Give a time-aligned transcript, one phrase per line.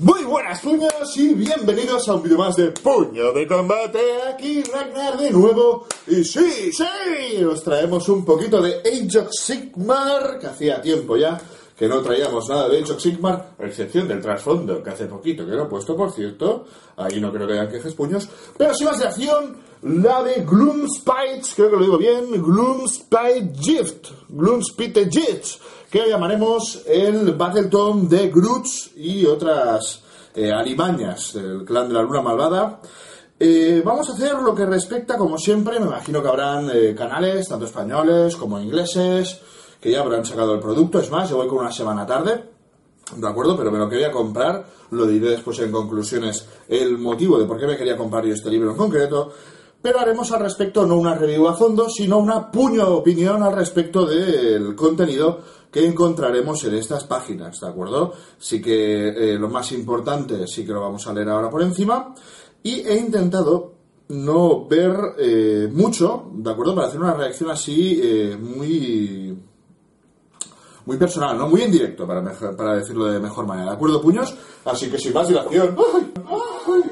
[0.00, 3.98] Muy buenas puños y bienvenidos a un vídeo más de Puño de Combate.
[4.32, 5.86] Aquí Ragnar de nuevo.
[6.06, 11.38] Y sí, sí, os traemos un poquito de Age of Sigmar, que hacía tiempo ya
[11.76, 15.44] que no traíamos nada de Age of Sigmar, a excepción del trasfondo, que hace poquito
[15.44, 16.64] que lo he puesto, por cierto.
[16.96, 18.26] Ahí no creo que hayan quejes puños.
[18.56, 24.08] Pero sin más de acción, la de Gloomspite, creo que lo digo bien, Gloomspite Gift.
[24.30, 30.02] Gloomspite Gift que llamaremos el Battleton de Groots y otras
[30.34, 32.80] eh, alimañas del clan de la luna malvada.
[33.38, 37.48] Eh, vamos a hacer lo que respecta, como siempre, me imagino que habrán eh, canales,
[37.48, 39.40] tanto españoles como ingleses,
[39.80, 41.00] que ya habrán sacado el producto.
[41.00, 42.44] Es más, yo voy con una semana tarde,
[43.16, 43.56] ¿de acuerdo?
[43.56, 47.66] Pero me lo quería comprar, lo diré después en conclusiones el motivo de por qué
[47.66, 49.32] me quería comprar yo este libro en concreto.
[49.82, 53.56] Pero haremos al respecto no una review a fondo, sino una puño de opinión al
[53.56, 55.40] respecto del contenido
[55.70, 58.12] que encontraremos en estas páginas, ¿de acuerdo?
[58.38, 62.14] Sí que eh, lo más importante sí que lo vamos a leer ahora por encima
[62.62, 63.74] y he intentado
[64.08, 66.74] no ver eh, mucho, ¿de acuerdo?
[66.74, 69.38] Para hacer una reacción así eh, muy
[70.86, 71.48] muy personal, ¿no?
[71.48, 72.22] Muy en directo, para,
[72.56, 74.34] para decirlo de mejor manera, ¿de acuerdo, puños?
[74.64, 75.76] Así que sin más dilación...
[75.78, 76.12] ¡Ay!
[76.26, 76.82] ¡Ay!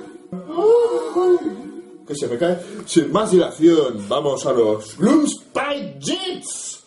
[2.07, 2.59] Que se me cae.
[2.87, 6.85] Sin más dilación, vamos a los Gloomspite Jits.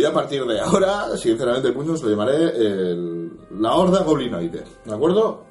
[0.00, 2.96] Que yo a partir de ahora, sinceramente, puños, lo llamaré
[3.58, 4.64] la Horda Goblinoide.
[4.84, 5.44] ¿De acuerdo?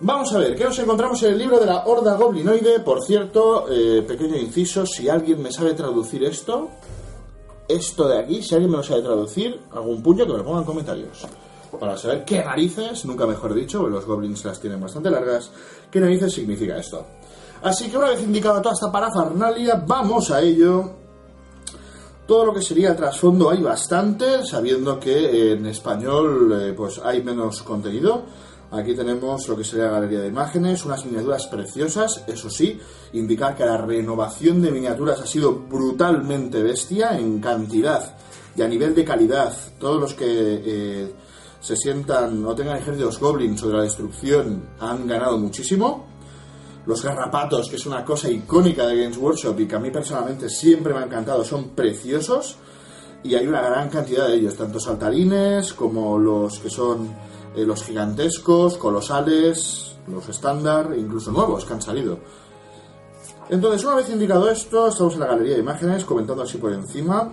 [0.00, 2.80] Vamos a ver, ¿qué nos encontramos en el libro de la Horda Goblinoide?
[2.80, 6.68] Por cierto, eh, pequeño inciso, si alguien me sabe traducir esto,
[7.68, 10.58] esto de aquí, si alguien me lo sabe traducir, algún puño que me lo ponga
[10.58, 11.26] en comentarios.
[11.78, 15.50] Para saber qué narices, nunca mejor dicho, los goblins las tienen bastante largas,
[15.90, 17.06] qué narices significa esto.
[17.62, 21.03] Así que una vez indicado toda esta parafernalia, vamos a ello
[22.26, 27.62] todo lo que sería trasfondo hay bastante, sabiendo que en español eh, pues hay menos
[27.62, 28.22] contenido.
[28.70, 32.80] Aquí tenemos lo que sería la galería de imágenes, unas miniaturas preciosas, eso sí,
[33.12, 38.16] indicar que la renovación de miniaturas ha sido brutalmente bestia en cantidad
[38.56, 39.52] y a nivel de calidad.
[39.78, 41.14] Todos los que eh,
[41.60, 46.13] se sientan o tengan ejércitos goblins o de la destrucción han ganado muchísimo
[46.86, 50.48] los garrapatos, que es una cosa icónica de Games Workshop y que a mí personalmente
[50.48, 52.56] siempre me ha encantado, son preciosos
[53.22, 57.14] y hay una gran cantidad de ellos, tanto saltarines como los que son
[57.56, 62.18] eh, los gigantescos, colosales, los estándar, incluso nuevos que han salido.
[63.48, 67.32] Entonces, una vez indicado esto, estamos en la galería de imágenes comentando así por encima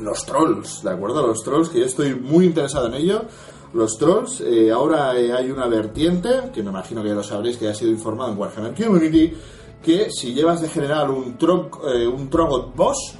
[0.00, 1.26] los trolls, ¿de acuerdo?
[1.26, 3.24] Los trolls, que yo estoy muy interesado en ello
[3.72, 4.40] los trolls.
[4.40, 7.74] Eh, ahora eh, hay una vertiente, que me imagino que ya lo sabréis, que ha
[7.74, 9.32] sido informado en Warhammer Community,
[9.82, 11.36] que si llevas de general un,
[11.94, 13.14] eh, un Trogot Boss,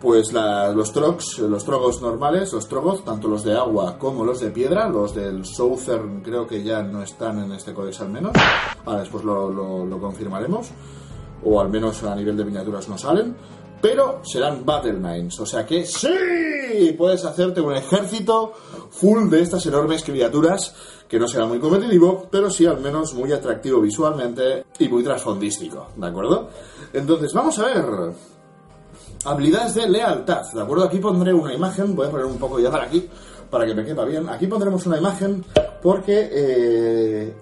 [0.00, 4.50] pues los trogs, los trogos normales, los trogos, tanto los de agua como los de
[4.50, 8.32] piedra, los del Southern creo que ya no están en este códex al menos,
[8.84, 10.68] ahora después lo confirmaremos,
[11.42, 13.34] o al menos a nivel de miniaturas no salen,
[13.80, 18.52] pero serán Battle Nines, o sea que sí, puedes hacerte un ejército
[18.90, 20.74] full de estas enormes criaturas
[21.08, 25.88] que no será muy competitivo, pero sí al menos muy atractivo visualmente y muy trasfondístico,
[25.96, 26.48] ¿de acuerdo?
[26.92, 28.12] Entonces, vamos a ver.
[29.24, 30.84] Habilidades de lealtad, ¿de acuerdo?
[30.84, 33.08] Aquí pondré una imagen, voy a poner un poco ya para aquí,
[33.50, 34.28] para que me quepa bien.
[34.28, 35.44] Aquí pondremos una imagen
[35.82, 37.36] porque eh,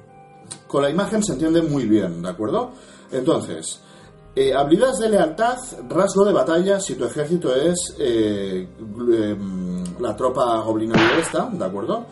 [0.67, 2.73] con la imagen se entiende muy bien, ¿de acuerdo?
[3.13, 3.81] Entonces,
[4.37, 5.59] eh, habilidades de lealtad,
[5.89, 12.05] rasgo de batalla, si tu ejército es eh, em, la tropa goblinoide esta, ¿de acuerdo?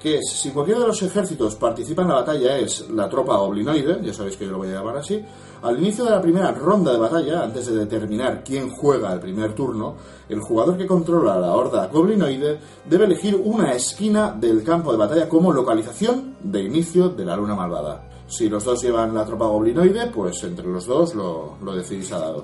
[0.00, 4.00] Que es, si cualquiera de los ejércitos participa en la batalla es la tropa goblinoide,
[4.02, 5.22] ya sabéis que yo lo voy a llamar así,
[5.60, 9.54] al inicio de la primera ronda de batalla, antes de determinar quién juega el primer
[9.54, 9.96] turno,
[10.28, 15.28] el jugador que controla la horda goblinoide debe elegir una esquina del campo de batalla
[15.28, 18.07] como localización de inicio de la luna malvada.
[18.28, 22.18] Si los dos llevan la tropa goblinoide, pues entre los dos lo, lo decidís a
[22.18, 22.42] dado.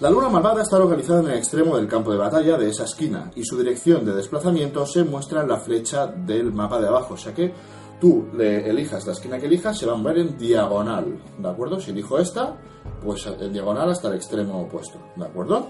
[0.00, 3.30] La luna malvada está localizada en el extremo del campo de batalla de esa esquina
[3.34, 7.16] y su dirección de desplazamiento se muestra en la flecha del mapa de abajo, o
[7.16, 7.52] sea que
[8.00, 11.80] tú le elijas la esquina que elijas, se va a mover en diagonal, ¿de acuerdo?
[11.80, 12.56] Si elijo esta,
[13.02, 15.68] pues en diagonal hasta el extremo opuesto, ¿de acuerdo?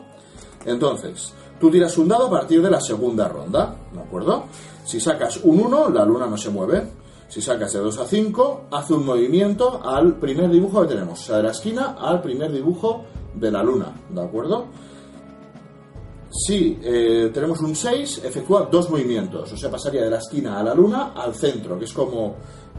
[0.64, 4.44] Entonces, tú tiras un dado a partir de la segunda ronda, ¿de acuerdo?
[4.84, 7.03] Si sacas un 1, la luna no se mueve.
[7.34, 11.24] Si sacas de 2 a 5, hace un movimiento al primer dibujo que tenemos, o
[11.24, 14.66] sea, de la esquina al primer dibujo de la luna, ¿de acuerdo?
[16.30, 20.62] Si eh, tenemos un 6, efectúa dos movimientos, o sea, pasaría de la esquina a
[20.62, 22.36] la luna al centro, que es como,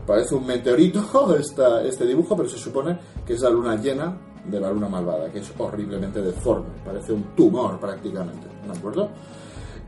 [0.07, 2.97] parece un meteorito esta, este dibujo, pero se supone
[3.27, 7.35] que es la luna llena de la luna malvada, que es horriblemente deforme, parece un
[7.35, 9.09] tumor prácticamente, ¿de acuerdo?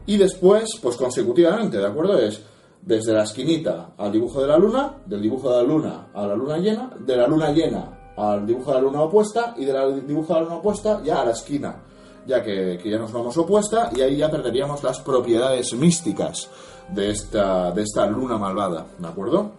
[0.08, 2.20] Y después, pues consecutivamente, ¿de acuerdo?
[2.20, 2.42] Es
[2.88, 6.36] desde la esquinita al dibujo de la luna, del dibujo de la luna a la
[6.36, 10.34] luna llena, de la luna llena al dibujo de la luna opuesta y del dibujo
[10.34, 11.84] de la luna opuesta ya a la esquina,
[12.26, 16.50] ya que, ya nos vamos opuesta y ahí ya perderíamos las propiedades místicas
[16.88, 19.52] de esta, de esta luna malvada, ¿de acuerdo?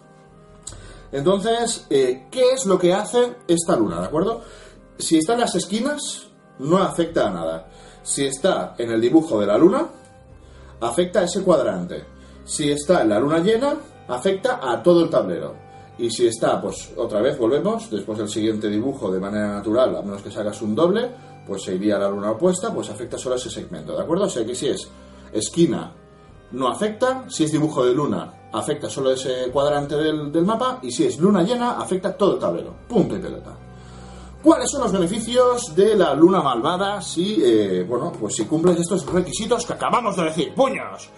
[1.12, 4.40] Entonces, eh, ¿qué es lo que hace esta luna, ¿de acuerdo?
[4.98, 6.28] Si está en las esquinas,
[6.60, 7.68] no afecta a nada.
[8.02, 9.86] Si está en el dibujo de la luna,
[10.80, 12.17] afecta a ese cuadrante.
[12.48, 13.76] Si está la luna llena,
[14.08, 15.54] afecta a todo el tablero.
[15.98, 20.00] Y si está, pues otra vez volvemos, después del siguiente dibujo de manera natural, a
[20.00, 21.10] menos que hagas un doble,
[21.46, 24.24] pues se iría a la luna opuesta, pues afecta solo a ese segmento, ¿de acuerdo?
[24.24, 24.88] O sea que si es
[25.30, 25.92] esquina,
[26.52, 31.04] no afecta, si es dibujo de luna, afecta solo ese cuadrante del, mapa, y si
[31.04, 32.74] es luna llena, afecta todo el tablero.
[32.88, 33.54] Punto y pelota.
[34.42, 39.04] ¿Cuáles son los beneficios de la luna malvada si, eh, bueno, pues si cumples estos
[39.04, 40.54] requisitos que acabamos de decir?
[40.54, 41.10] ¡Puños!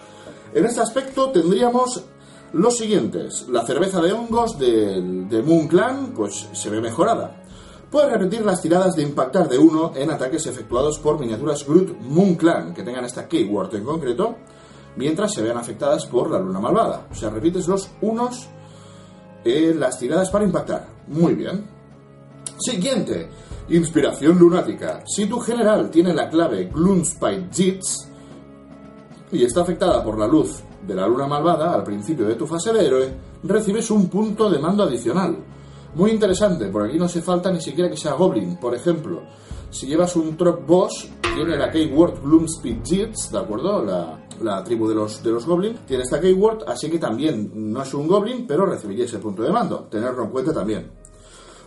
[0.53, 2.05] En este aspecto tendríamos
[2.53, 3.47] los siguientes.
[3.49, 7.43] La cerveza de hongos de, de Moon Clan, pues se ve mejorada.
[7.91, 12.35] Puede repetir las tiradas de impactar de uno en ataques efectuados por miniaturas Groot Moon
[12.37, 14.37] Clan, que tengan esta keyword en concreto,
[14.97, 17.07] mientras se vean afectadas por la luna malvada.
[17.11, 18.49] O sea, repites los unos
[19.45, 20.87] en las tiradas para impactar.
[21.09, 21.65] Muy bien.
[22.59, 23.29] Siguiente.
[23.71, 25.03] Inspiración lunática.
[25.07, 28.10] Si tu general tiene la clave Gloomspite Jits
[29.33, 32.73] y está afectada por la luz de la luna malvada al principio de tu fase
[32.73, 35.37] de héroe, recibes un punto de mando adicional.
[35.95, 38.57] Muy interesante, por aquí no hace falta ni siquiera que sea Goblin.
[38.57, 39.23] Por ejemplo,
[39.71, 43.85] si llevas un Trop Boss, tiene la keyword Gloomspite Jits, ¿de acuerdo?
[43.85, 47.93] La, tribu de los, de los Goblin, tiene esta keyword, así que también no es
[47.93, 49.87] un Goblin, pero recibiría ese punto de mando.
[49.91, 50.91] Tenerlo en cuenta también.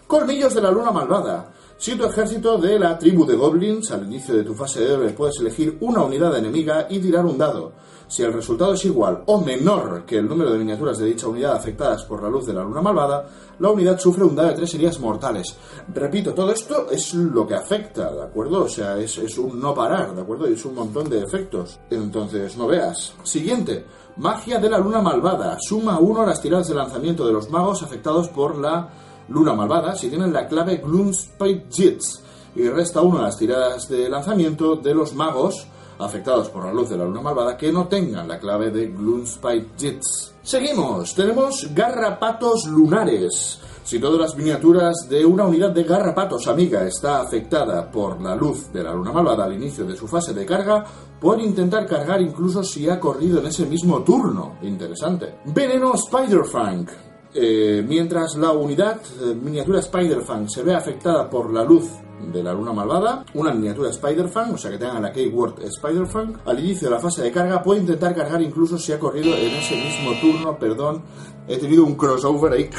[0.08, 1.54] Colmillos de la luna malvada.
[1.84, 5.10] Si tu ejército de la tribu de goblins al inicio de tu fase de héroe
[5.10, 7.74] puedes elegir una unidad enemiga y tirar un dado.
[8.08, 11.58] Si el resultado es igual o menor que el número de miniaturas de dicha unidad
[11.58, 13.28] afectadas por la luz de la luna malvada,
[13.60, 15.58] la unidad sufre un dado de tres heridas mortales.
[15.94, 18.64] Repito, todo esto es lo que afecta, ¿de acuerdo?
[18.64, 20.50] O sea, es, es un no parar, ¿de acuerdo?
[20.50, 21.82] Y es un montón de efectos.
[21.90, 23.14] Entonces, no veas.
[23.24, 23.86] Siguiente.
[24.16, 25.58] Magia de la luna malvada.
[25.60, 28.90] Suma uno a las tiradas de lanzamiento de los magos afectados por la
[29.30, 32.24] Luna Malvada si tienen la clave Gloomspite Jits
[32.56, 35.68] y resta una de las tiradas de lanzamiento de los magos
[36.00, 39.70] afectados por la luz de la luna malvada que no tengan la clave de Gloomspite
[39.78, 40.34] Jits.
[40.42, 43.60] Seguimos, tenemos garrapatos lunares.
[43.84, 48.72] Si todas las miniaturas de una unidad de garrapatos amiga está afectada por la luz
[48.72, 50.86] de la luna malvada al inicio de su fase de carga,
[51.20, 54.58] pueden intentar cargar incluso si ha corrido en ese mismo turno.
[54.62, 55.36] Interesante.
[55.46, 57.13] Veneno Spider-Fang.
[57.36, 61.90] Eh, mientras la unidad eh, miniatura Spider-Fan se ve afectada por la luz
[62.32, 66.60] de la luna malvada, una miniatura Spider-Fan, o sea que tenga la keyword Spider-Fan, al
[66.60, 69.76] inicio de la fase de carga puede intentar cargar incluso si ha corrido en ese
[69.76, 71.02] mismo turno, perdón,
[71.48, 72.70] he tenido un crossover ahí.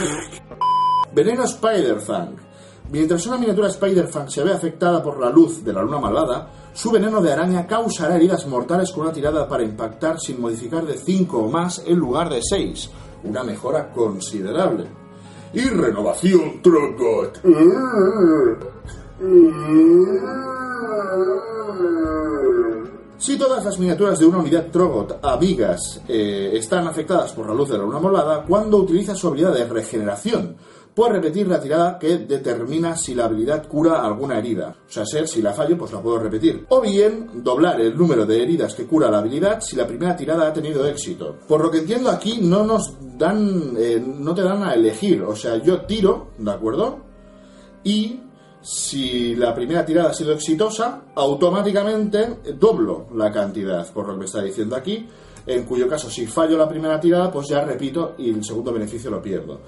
[1.12, 2.36] Veneno Spider-Fan.
[2.90, 6.90] Mientras una miniatura Spider-Fan se ve afectada por la luz de la luna malvada, su
[6.90, 11.38] veneno de araña causará heridas mortales con una tirada para impactar sin modificar de 5
[11.38, 12.90] o más en lugar de 6
[13.24, 14.86] una mejora considerable.
[15.52, 17.40] Y renovación Trogot.
[23.18, 27.70] Si todas las miniaturas de una unidad Trogot amigas eh, están afectadas por la luz
[27.70, 30.56] de la luna molada, cuando utiliza su habilidad de regeneración,
[30.94, 34.76] puede repetir la tirada que determina si la habilidad cura alguna herida.
[34.86, 36.66] O sea, ser, si la fallo, pues la puedo repetir.
[36.68, 40.48] O bien, doblar el número de heridas que cura la habilidad si la primera tirada
[40.48, 41.36] ha tenido éxito.
[41.48, 45.22] Por lo que entiendo aquí, no nos dan, eh, no te dan a elegir.
[45.22, 46.98] O sea, yo tiro, ¿de acuerdo?
[47.82, 48.20] Y
[48.64, 54.24] si la primera tirada ha sido exitosa, automáticamente doblo la cantidad, por lo que me
[54.24, 55.06] está diciendo aquí.
[55.46, 59.10] En cuyo caso, si fallo la primera tirada, pues ya repito y el segundo beneficio
[59.10, 59.60] lo pierdo.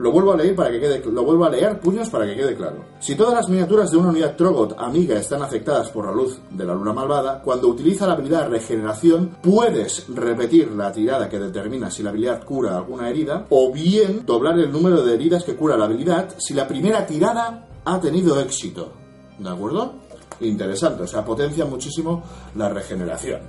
[0.00, 2.56] Lo vuelvo a leer para que quede, lo vuelvo a leer puños para que quede
[2.56, 2.86] claro.
[3.00, 6.64] Si todas las miniaturas de una unidad Trogot amiga están afectadas por la luz de
[6.64, 12.02] la luna malvada, cuando utiliza la habilidad regeneración, puedes repetir la tirada que determina si
[12.02, 15.84] la habilidad cura alguna herida, o bien doblar el número de heridas que cura la
[15.84, 18.92] habilidad si la primera tirada ha tenido éxito.
[19.38, 19.96] ¿De acuerdo?
[20.40, 22.22] Interesante, o sea, potencia muchísimo
[22.54, 23.42] la regeneración.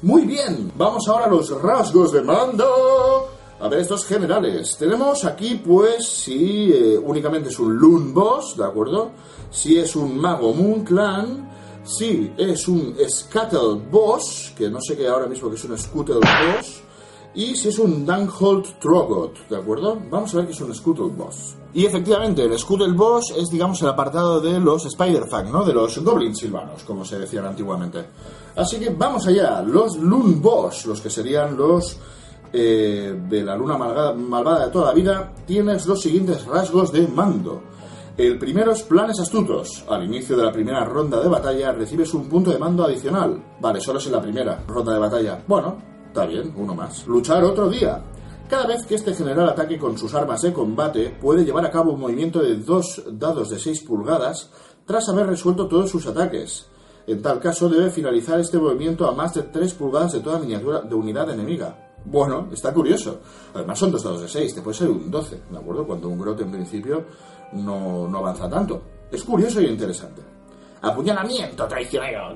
[0.00, 3.37] Muy bien, vamos ahora a los rasgos de mando.
[3.60, 4.76] A ver, estos generales.
[4.78, 9.10] Tenemos aquí, pues, si eh, únicamente es un Loon Boss, ¿de acuerdo?
[9.50, 11.50] Si es un Mago Moon Clan,
[11.82, 16.20] si es un Scuttle Boss, que no sé qué ahora mismo que es un Scuttle
[16.20, 16.82] Boss,
[17.34, 19.98] y si es un Dunholt Trogot, ¿de acuerdo?
[20.08, 21.56] Vamos a ver qué es un Scuttle Boss.
[21.74, 25.64] Y efectivamente, el Scuttle Boss es, digamos, el apartado de los Spider-Fang, ¿no?
[25.64, 28.04] De los Goblins silvanos, como se decían antiguamente.
[28.54, 31.98] Así que vamos allá, los Loon Boss, los que serían los
[32.52, 37.62] eh, de la luna malvada, de toda la vida, tienes los siguientes rasgos de mando.
[38.16, 39.84] El primero es planes astutos.
[39.88, 43.40] Al inicio de la primera ronda de batalla recibes un punto de mando adicional.
[43.60, 45.44] Vale, solo es en la primera ronda de batalla.
[45.46, 45.76] Bueno,
[46.06, 47.06] está bien, uno más.
[47.06, 48.02] Luchar otro día.
[48.48, 51.92] Cada vez que este general ataque con sus armas de combate, puede llevar a cabo
[51.92, 54.50] un movimiento de dos dados de 6 pulgadas
[54.86, 56.66] tras haber resuelto todos sus ataques.
[57.06, 60.80] En tal caso, debe finalizar este movimiento a más de 3 pulgadas de toda miniatura
[60.80, 61.87] de unidad enemiga.
[62.10, 63.20] Bueno, está curioso.
[63.54, 65.86] Además son dos dados de 6, te puede ser un 12, ¿de acuerdo?
[65.86, 67.04] Cuando un grote en principio
[67.52, 68.82] no, no avanza tanto.
[69.12, 70.37] Es curioso y interesante.
[70.80, 72.32] Apuñalamiento traicionero.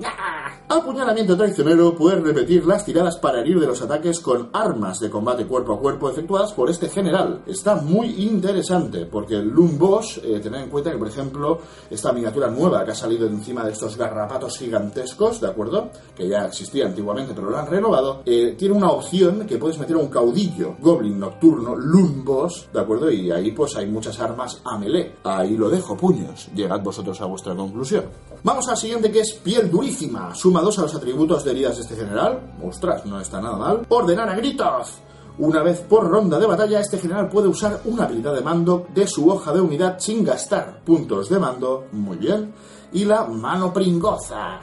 [0.67, 5.45] Apuñalamiento traicionero puede repetir las tiradas para herir de los ataques con armas de combate
[5.45, 7.41] cuerpo a cuerpo efectuadas por este general.
[7.45, 11.59] Está muy interesante porque el Loom Boss, eh, tener en cuenta que, por ejemplo,
[11.89, 15.89] esta miniatura nueva que ha salido encima de estos garrapatos gigantescos, ¿de acuerdo?
[16.15, 19.95] Que ya existía antiguamente pero lo han renovado, eh, tiene una opción que puedes meter
[19.95, 23.09] a un caudillo, Goblin Nocturno, Loom Boss, ¿de acuerdo?
[23.09, 25.15] Y ahí pues hay muchas armas a melee.
[25.23, 26.49] Ahí lo dejo, puños.
[26.53, 28.03] Llegad vosotros a vuestra conclusión.
[28.43, 30.35] Vamos al siguiente que es piel durísima.
[30.35, 32.55] Suma dos a los atributos de heridas de este general.
[32.61, 33.85] Ostras, no está nada mal.
[33.87, 34.95] Ordenar a gritos.
[35.37, 39.07] Una vez por ronda de batalla, este general puede usar una habilidad de mando de
[39.07, 41.85] su hoja de unidad sin gastar puntos de mando.
[41.93, 42.53] Muy bien.
[42.91, 44.59] Y la mano pringoza.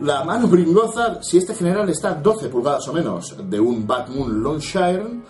[0.00, 5.22] La mano pringoza, si este general está 12 pulgadas o menos de un Batmoon Longshire,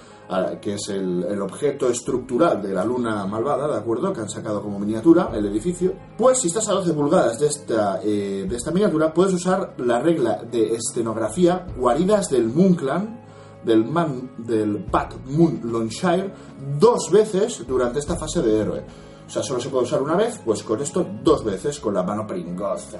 [0.61, 4.12] que es el, objeto estructural de la luna malvada, ¿de acuerdo?
[4.12, 5.94] Que han sacado como miniatura el edificio.
[6.18, 10.00] Pues si estás a 12 pulgadas de esta, eh, de esta miniatura, puedes usar la
[10.00, 13.20] regla de escenografía Guaridas del Moon Clan,
[13.64, 16.32] del, man, del Bat Moon Longshire,
[16.78, 18.85] dos veces durante esta fase de héroe.
[19.26, 22.02] O sea, solo se puede usar una vez, pues con esto dos veces con la
[22.02, 22.99] mano pringosa.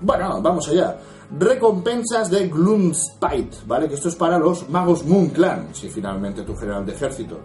[0.00, 0.96] Bueno, vamos allá.
[1.30, 3.88] Recompensas de Gloomspite, ¿vale?
[3.88, 7.38] Que esto es para los magos Moon Clan, si finalmente tu general de ejército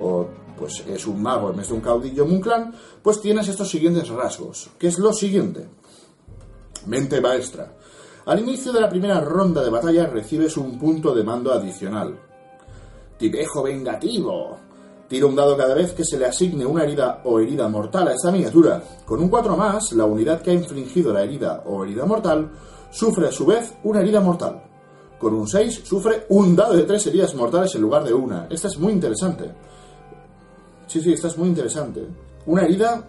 [0.00, 3.70] o pues es un mago en vez de un caudillo Moon Clan, pues tienes estos
[3.70, 5.68] siguientes rasgos, que es lo siguiente.
[6.86, 7.74] Mente maestra.
[8.26, 12.18] Al inicio de la primera ronda de batalla recibes un punto de mando adicional.
[13.16, 14.58] Tipejo vengativo.
[15.08, 18.12] Tira un dado cada vez que se le asigne una herida o herida mortal a
[18.12, 18.82] esta miniatura.
[19.06, 22.50] Con un 4 más, la unidad que ha infligido la herida o herida mortal
[22.90, 24.62] sufre a su vez una herida mortal.
[25.18, 28.46] Con un 6 sufre un dado de 3 heridas mortales en lugar de una.
[28.50, 29.50] Esta es muy interesante.
[30.86, 32.06] Sí, sí, esta es muy interesante.
[32.46, 33.04] Una herida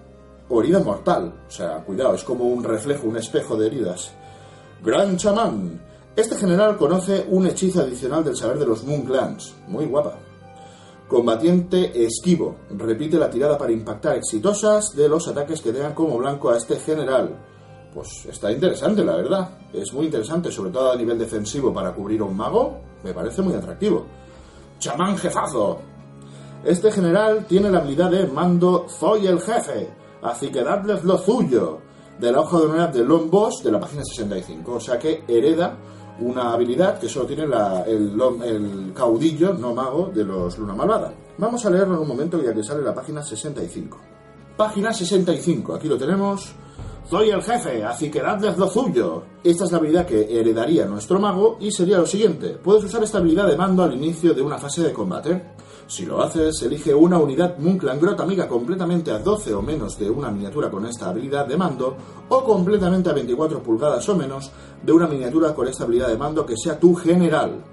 [0.50, 1.33] o herida mortal.
[1.48, 4.12] O sea, cuidado, es como un reflejo, un espejo de heridas.
[4.83, 5.81] Gran chamán.
[6.15, 9.53] Este general conoce un hechizo adicional del saber de los Moon Clans.
[9.67, 10.15] Muy guapa.
[11.07, 12.57] Combatiente esquivo.
[12.71, 16.77] Repite la tirada para impactar exitosas de los ataques que tengan como blanco a este
[16.77, 17.38] general
[17.93, 19.50] pues está interesante, la verdad.
[19.74, 22.79] Es muy interesante, sobre todo a nivel defensivo para cubrir a un mago.
[23.03, 24.05] Me parece muy atractivo.
[24.77, 25.79] Chamán jefazo.
[26.63, 29.89] Este general tiene la habilidad de mando Soy el jefe,
[30.22, 31.79] así que dadles lo suyo.
[32.19, 34.74] De la hoja de unidad de Long Boss de la página 65.
[34.74, 35.77] O sea que hereda
[36.19, 41.13] una habilidad que solo tiene el, el, caudillo, no mago, de los Luna Malvada.
[41.38, 43.98] Vamos a leerlo en un momento ya que sale la página 65.
[44.58, 46.53] Página 65, aquí lo tenemos.
[47.09, 49.23] Soy el jefe, así que dadles lo suyo.
[49.43, 52.49] Esta es la habilidad que heredaría nuestro mago y sería lo siguiente.
[52.49, 55.55] Puedes usar esta habilidad de mando al inicio de una fase de combate.
[55.87, 60.07] Si lo haces, elige una unidad Moonclan Grot amiga completamente a 12 o menos de
[60.07, 61.97] una miniatura con esta habilidad de mando,
[62.29, 64.51] o completamente a 24 pulgadas o menos
[64.83, 67.63] de una miniatura con esta habilidad de mando que sea tu general.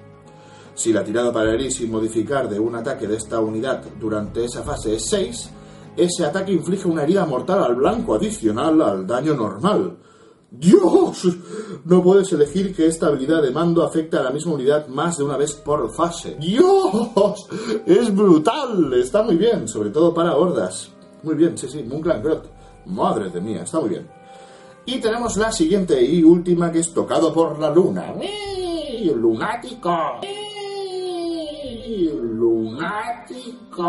[0.75, 4.62] Si la tirada para herir sin modificar de un ataque de esta unidad durante esa
[4.62, 5.50] fase es 6,
[5.97, 9.97] ese ataque inflige una herida mortal al blanco adicional al daño normal.
[10.50, 11.26] ¡Dios!
[11.85, 15.25] No puedes elegir que esta habilidad de mando afecte a la misma unidad más de
[15.25, 16.37] una vez por fase.
[16.38, 17.49] ¡Dios!
[17.85, 18.93] ¡Es brutal!
[18.95, 20.91] Está muy bien, sobre todo para hordas.
[21.23, 22.50] Muy bien, sí, sí, Moonclan Grot.
[22.87, 24.09] Madre de mía, está muy bien.
[24.87, 28.15] Y tenemos la siguiente y última que es tocado por la luna.
[29.15, 30.21] ¡Lunático!
[32.05, 33.85] ¡Lunático!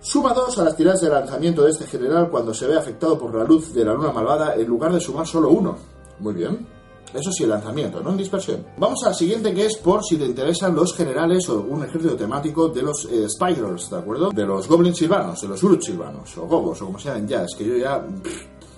[0.00, 3.34] Suma 2 a las tiradas de lanzamiento de este general cuando se ve afectado por
[3.34, 5.76] la luz de la luna malvada en lugar de sumar solo uno.
[6.18, 6.66] Muy bien.
[7.14, 8.64] Eso sí, el lanzamiento, no en dispersión.
[8.78, 12.68] Vamos al siguiente que es por si te interesan los generales o un ejército temático
[12.68, 14.30] de los eh, Spiders, ¿de acuerdo?
[14.30, 17.44] De los Goblins silvanos, de los Urut silvanos, o Gobos, o como se llaman ya.
[17.44, 18.02] Es que yo ya,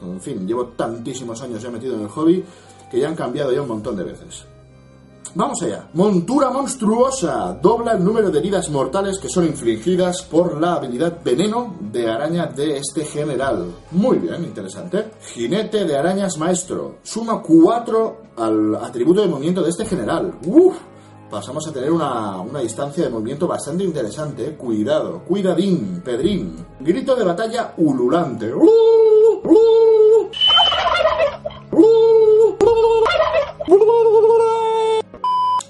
[0.03, 2.45] en fin, llevo tantísimos años ya metido en el hobby
[2.91, 4.47] que ya han cambiado ya un montón de veces.
[5.35, 5.89] Vamos allá.
[5.95, 7.59] Montura monstruosa.
[7.61, 12.47] Dobla el número de heridas mortales que son infligidas por la habilidad veneno de araña
[12.47, 13.67] de este general.
[13.93, 15.13] Muy bien, interesante.
[15.33, 16.97] Jinete de arañas maestro.
[17.03, 20.35] Suma 4 al atributo de movimiento de este general.
[20.47, 20.77] Uf,
[21.31, 24.55] pasamos a tener una, una, distancia de movimiento bastante interesante.
[24.55, 26.65] Cuidado, cuidadín, Pedrín.
[26.79, 28.53] Grito de batalla ululante.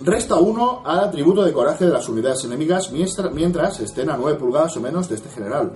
[0.00, 4.76] Resta 1 al atributo de coraje de las unidades enemigas mientras estén a 9 pulgadas
[4.76, 5.72] o menos de este general.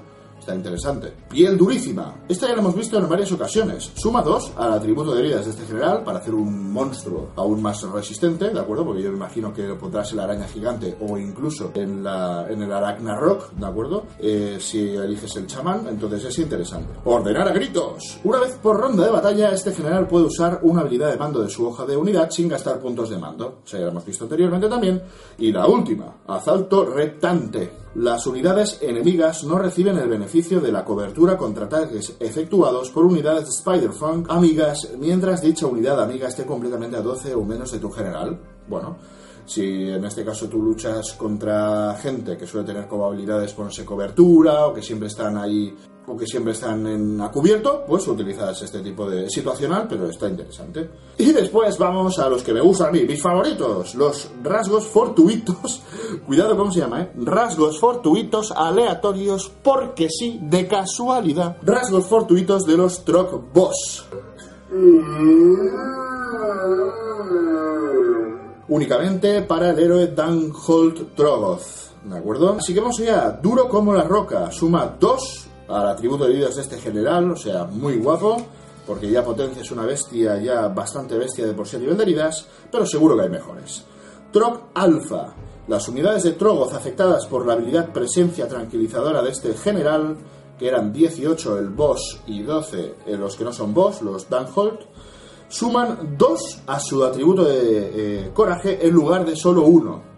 [0.49, 1.13] Está interesante.
[1.29, 2.23] Piel durísima.
[2.27, 3.93] Esta ya la hemos visto en varias ocasiones.
[3.95, 7.83] Suma 2 al atributo de heridas de este general para hacer un monstruo aún más
[7.83, 8.87] resistente, ¿de acuerdo?
[8.87, 12.63] Porque yo me imagino que podrás en la araña gigante o incluso en, la, en
[12.63, 14.05] el Rock, ¿de acuerdo?
[14.19, 16.95] Eh, si eliges el chamán, entonces es interesante.
[17.05, 18.19] Ordenar a gritos.
[18.25, 21.51] Una vez por ronda de batalla, este general puede usar una habilidad de mando de
[21.51, 23.59] su hoja de unidad sin gastar puntos de mando.
[23.65, 25.03] O sea, ya lo hemos visto anteriormente también.
[25.37, 31.37] Y la última, asalto reptante las unidades enemigas no reciben el beneficio de la cobertura
[31.37, 37.03] contra ataques efectuados por unidades de Spider-Funk amigas mientras dicha unidad amiga esté completamente a
[37.03, 38.39] 12 o menos de tu general.
[38.69, 38.97] Bueno,
[39.49, 44.67] si en este caso tú luchas contra gente que suele tener como habilidades ponerse cobertura
[44.67, 45.75] o que siempre están ahí
[46.07, 50.29] o que siempre están en a cubierto, pues utilizas este tipo de situacional, pero está
[50.29, 50.89] interesante.
[51.19, 55.83] Y después vamos a los que me gustan a mí, mis favoritos, los rasgos fortuitos.
[56.27, 57.13] Cuidado cómo se llama, ¿eh?
[57.17, 61.59] Rasgos fortuitos aleatorios porque sí, de casualidad.
[61.63, 64.07] Rasgos fortuitos de los Troc Boss.
[68.69, 72.05] Únicamente para el héroe Danholt Trogoth.
[72.05, 72.57] ¿De acuerdo?
[72.59, 73.31] Así que vamos allá.
[73.31, 74.53] Duro como la roca.
[74.53, 78.37] Suma 2 al atributo de heridas de este general, o sea, muy guapo,
[78.87, 82.03] porque ya Potencia es una bestia, ya bastante bestia de por sí a nivel de
[82.03, 83.85] heridas, pero seguro que hay mejores.
[84.33, 85.35] Trog Alpha.
[85.67, 90.17] Las unidades de Trogoth afectadas por la habilidad presencia tranquilizadora de este general,
[90.59, 94.81] que eran 18 el boss y 12 los que no son boss, los Danholt,
[95.49, 100.09] suman 2 a su atributo de eh, coraje en lugar de solo 1.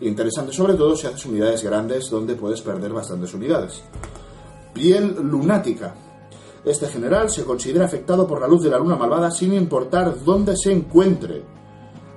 [0.00, 3.82] Interesante sobre todo si haces unidades grandes donde puedes perder bastantes unidades
[4.76, 5.94] piel lunática.
[6.62, 10.54] Este general se considera afectado por la luz de la luna malvada sin importar dónde
[10.54, 11.42] se encuentre.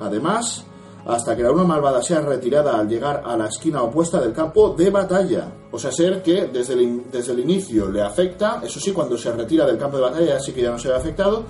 [0.02, 0.66] Además,
[1.06, 4.76] hasta que la luna malvada sea retirada al llegar a la esquina opuesta del campo
[4.78, 5.54] de batalla.
[5.72, 9.32] O sea, ser que desde el, desde el inicio le afecta, eso sí, cuando se
[9.32, 11.44] retira del campo de batalla sí que ya no se ve afectado,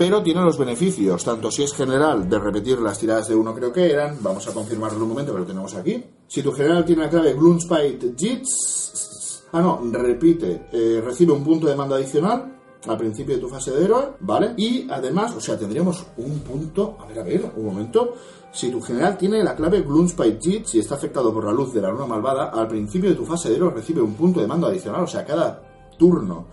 [0.00, 3.70] pero tiene los beneficios, tanto si es general de repetir las tiradas de uno creo
[3.70, 6.02] que eran, vamos a confirmarlo un momento, pero lo tenemos aquí.
[6.26, 11.66] Si tu general tiene la clave Gloomspite Jits, Ah, no, repite, eh, recibe un punto
[11.66, 12.56] de mando adicional
[12.88, 14.54] al principio de tu fase de héroe, ¿vale?
[14.56, 16.96] Y además, o sea, tendríamos un punto.
[16.98, 18.14] A ver, a ver, un momento.
[18.52, 21.82] Si tu general tiene la clave Gloomspite Jit, si está afectado por la luz de
[21.82, 24.66] la luna malvada, al principio de tu fase de héroe recibe un punto de mando
[24.66, 25.60] adicional, o sea, cada
[25.98, 26.46] turno.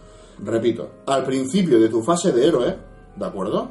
[0.43, 2.86] Repito, al principio de tu fase de héroe,
[3.17, 3.69] ¿de acuerdo?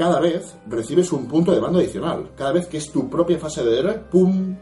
[0.00, 2.30] Cada vez recibes un punto de mando adicional.
[2.34, 4.56] Cada vez que es tu propia fase de héroe, pum,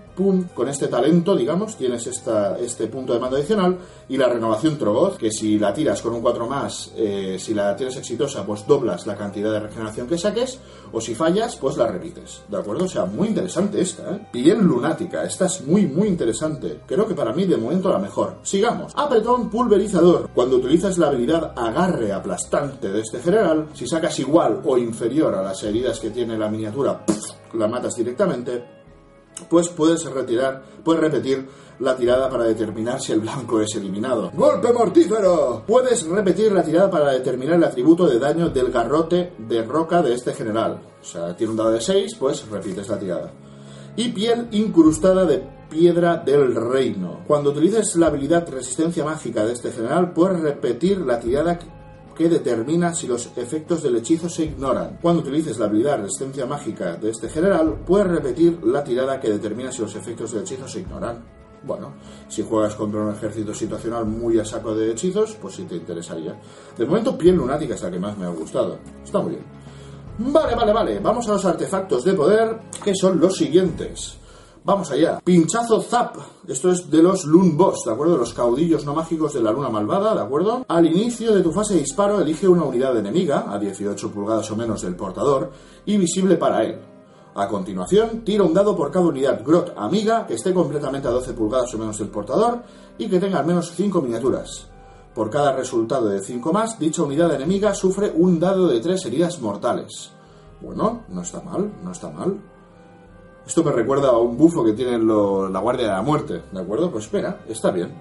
[0.52, 5.16] con este talento, digamos, tienes esta, este punto de mando adicional y la renovación Trogoth,
[5.16, 9.06] que si la tiras con un 4 más, eh, si la tienes exitosa, pues doblas
[9.06, 10.58] la cantidad de regeneración que saques,
[10.90, 12.86] o si fallas, pues la repites, ¿de acuerdo?
[12.86, 14.20] O sea, muy interesante esta, ¿eh?
[14.32, 16.80] Piel lunática, esta es muy, muy interesante.
[16.84, 18.38] Creo que para mí de momento la mejor.
[18.42, 18.92] Sigamos.
[18.96, 20.30] Apretón pulverizador.
[20.34, 25.42] Cuando utilizas la habilidad agarre aplastante de este general, si sacas igual o inferior a
[25.42, 27.04] las heridas que tiene la miniatura,
[27.54, 28.78] la matas directamente
[29.48, 31.46] pues puedes retirar, puedes repetir
[31.80, 34.30] la tirada para determinar si el blanco es eliminado.
[34.34, 35.62] ¡Golpe mortífero!
[35.66, 40.14] Puedes repetir la tirada para determinar el atributo de daño del garrote de roca de
[40.14, 40.80] este general.
[41.00, 43.32] O sea, tiene un dado de 6, pues repites la tirada.
[43.96, 47.20] Y piel incrustada de piedra del reino.
[47.26, 51.58] Cuando utilices la habilidad resistencia mágica de este general, puedes repetir la tirada
[52.18, 54.98] que determina si los efectos del hechizo se ignoran.
[55.00, 59.70] Cuando utilices la habilidad resistencia mágica de este general, puedes repetir la tirada que determina
[59.70, 61.24] si los efectos del hechizo se ignoran.
[61.62, 61.92] Bueno,
[62.28, 66.36] si juegas contra un ejército situacional muy a saco de hechizos, pues sí te interesaría.
[66.76, 68.78] De momento, piel lunática es la que más me ha gustado.
[69.04, 69.44] Está muy bien.
[70.18, 70.98] Vale, vale, vale.
[70.98, 74.18] Vamos a los artefactos de poder, que son los siguientes.
[74.68, 75.18] Vamos allá.
[75.24, 76.16] Pinchazo Zap.
[76.46, 78.18] Esto es de los Loon Boss, ¿de acuerdo?
[78.18, 80.66] Los caudillos no mágicos de la luna malvada, ¿de acuerdo?
[80.68, 84.56] Al inicio de tu fase de disparo, elige una unidad enemiga, a 18 pulgadas o
[84.56, 85.50] menos del portador,
[85.86, 86.78] y visible para él.
[87.34, 91.32] A continuación, tira un dado por cada unidad Grot amiga que esté completamente a 12
[91.32, 92.62] pulgadas o menos del portador
[92.98, 94.68] y que tenga al menos 5 miniaturas.
[95.14, 99.40] Por cada resultado de 5 más, dicha unidad enemiga sufre un dado de 3 heridas
[99.40, 100.12] mortales.
[100.60, 102.38] Bueno, no está mal, no está mal.
[103.48, 106.60] Esto me recuerda a un bufo que tiene lo- la Guardia de la Muerte, ¿de
[106.60, 106.90] acuerdo?
[106.92, 107.92] Pues espera, está bien.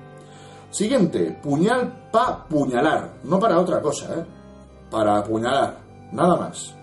[0.70, 3.14] Siguiente, puñal pa puñalar.
[3.24, 4.26] No para otra cosa, ¿eh?
[4.92, 5.78] Para apuñalar,
[6.12, 6.76] nada más.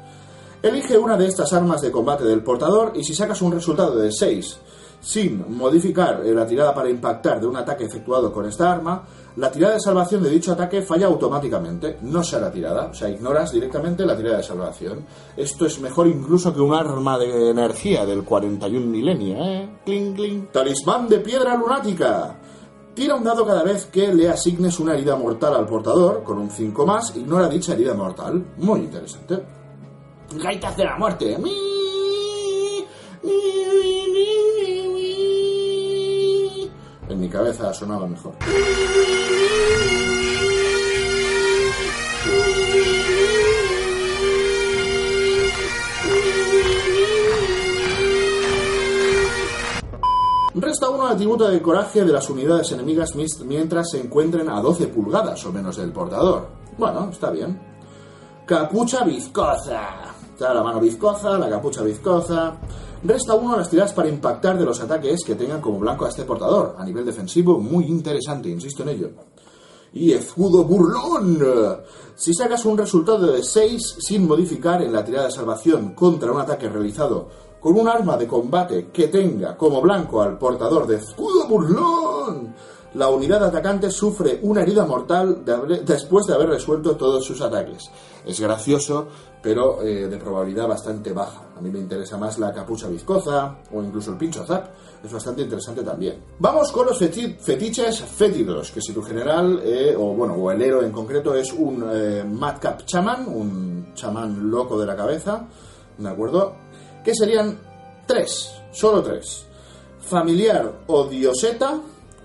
[0.62, 4.10] Elige una de estas armas de combate del portador y si sacas un resultado de
[4.10, 4.58] 6
[5.04, 9.04] sin modificar la tirada para impactar de un ataque efectuado con esta arma,
[9.36, 13.10] la tirada de salvación de dicho ataque falla automáticamente, no se hará tirada, o sea,
[13.10, 15.04] ignoras directamente la tirada de salvación.
[15.36, 19.68] Esto es mejor incluso que un arma de energía del 41 milenio, ¿eh?
[19.84, 20.46] Cling, cling.
[20.46, 22.38] Talismán de piedra lunática.
[22.94, 26.48] Tira un dado cada vez que le asignes una herida mortal al portador, con un
[26.48, 28.42] 5 más, ignora dicha herida mortal.
[28.58, 29.42] Muy interesante.
[30.32, 31.36] Gaitas de la muerte.
[37.24, 38.34] Mi cabeza sonaba mejor.
[50.54, 53.14] Resta uno al atributo de coraje de las unidades enemigas
[53.46, 56.46] mientras se encuentren a 12 pulgadas o menos del portador.
[56.76, 57.58] Bueno, está bien.
[58.44, 60.12] Capucha viscosa.
[60.34, 62.54] Está la mano viscosa, la capucha viscosa.
[63.04, 66.08] Resta uno a las tiradas para impactar de los ataques que tengan como blanco a
[66.08, 66.74] este portador.
[66.78, 69.10] A nivel defensivo, muy interesante, insisto en ello.
[69.92, 71.38] Y escudo burlón.
[72.16, 76.40] Si sacas un resultado de 6 sin modificar en la tirada de salvación contra un
[76.40, 77.28] ataque realizado
[77.60, 82.54] con un arma de combate que tenga como blanco al portador de escudo burlón,
[82.94, 85.42] la unidad atacante sufre una herida mortal
[85.84, 87.90] después de haber resuelto todos sus ataques.
[88.24, 89.08] Es gracioso,
[89.42, 91.42] pero eh, de probabilidad bastante baja.
[91.56, 94.68] A mí me interesa más la capucha viscosa o incluso el pincho zap.
[95.04, 96.22] Es bastante interesante también.
[96.38, 100.62] Vamos con los feti- fetiches fétidos, que si tu general, eh, o bueno, o el
[100.62, 105.46] héroe en concreto, es un eh, madcap chamán, un chamán loco de la cabeza,
[105.98, 106.54] ¿de acuerdo?
[107.04, 107.58] Que serían
[108.06, 109.44] tres, solo tres.
[110.00, 111.80] Familiar o dioseta,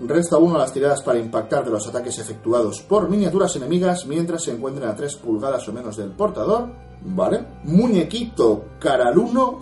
[0.05, 4.43] resta uno a las tiradas para impactar de los ataques efectuados por miniaturas enemigas mientras
[4.43, 6.69] se encuentren a 3 pulgadas o menos del portador,
[7.03, 7.45] ¿vale?
[7.63, 9.59] Muñequito caraluno,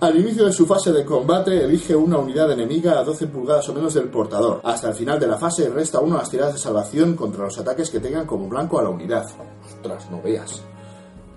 [0.00, 3.74] al inicio de su fase de combate, elige una unidad enemiga a 12 pulgadas o
[3.74, 4.60] menos del portador.
[4.62, 7.58] Hasta el final de la fase, resta uno a las tiradas de salvación contra los
[7.58, 9.26] ataques que tengan como blanco a la unidad.
[9.66, 10.62] Ostras, no veas.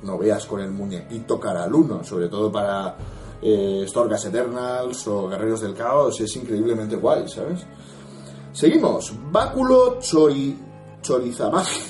[0.04, 2.96] No veas con el muñequito caraluno, sobre todo para
[3.42, 7.62] eh, Eternals o Guerreros del Caos, es increíblemente guay, ¿sabes?
[8.54, 9.14] Seguimos.
[9.32, 10.58] Báculo chori...
[11.02, 11.82] chorizamaje.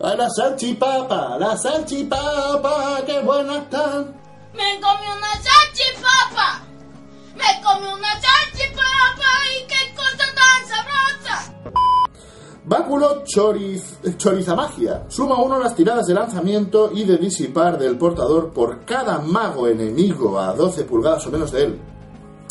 [0.00, 4.14] A la salchipapa, la salchipapa, qué buena están.
[4.54, 6.62] Me comí una salchipapa.
[7.34, 9.86] Me comí una salchipapa y qué.
[12.68, 15.04] Báculo choriz, chorizamagia.
[15.06, 20.36] Suma uno las tiradas de lanzamiento y de disipar del portador por cada mago enemigo
[20.36, 21.80] a 12 pulgadas o menos de él.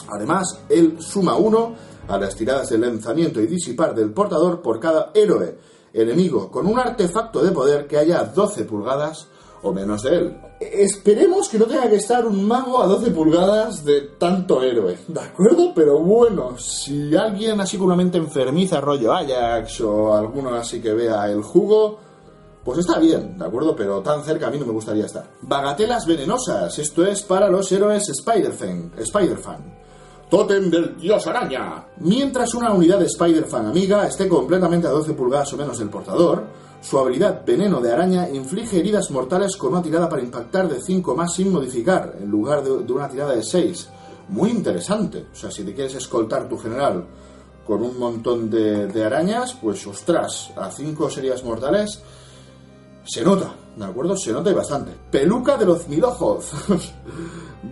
[0.08, 1.76] Además, él suma uno
[2.08, 5.60] a las tiradas de lanzamiento y disipar del portador por cada héroe
[5.92, 9.28] enemigo con un artefacto de poder que haya a 12 pulgadas
[9.66, 10.38] o menos él.
[10.60, 15.20] Esperemos que no tenga que estar un mago a 12 pulgadas de tanto héroe, ¿de
[15.20, 15.74] acuerdo?
[15.76, 20.94] Pero bueno, si alguien así con una mente enfermiza, rollo Ajax o alguno así que
[20.94, 22.00] vea el jugo,
[22.64, 23.76] pues está bien, ¿de acuerdo?
[23.76, 25.26] Pero tan cerca a mí no me gustaría estar.
[25.42, 28.94] Bagatelas venenosas, esto es para los héroes Spider-Fan.
[28.98, 29.76] Spider-Fan.
[30.30, 31.86] Tótem del dios araña.
[31.98, 36.44] Mientras una unidad de Spider-Fan amiga esté completamente a 12 pulgadas o menos del portador,
[36.88, 41.16] su habilidad Veneno de Araña inflige heridas mortales con una tirada para impactar de 5
[41.16, 43.90] más sin modificar, en lugar de, una tirada de 6.
[44.30, 45.26] Muy interesante.
[45.34, 47.04] O sea, si te quieres escoltar tu general
[47.66, 52.04] con un montón de, de arañas, pues ostras, a 5 heridas mortales
[53.04, 54.16] se nota, ¿de acuerdo?
[54.16, 54.92] Se nota y bastante.
[55.10, 56.52] Peluca de los mil ojos.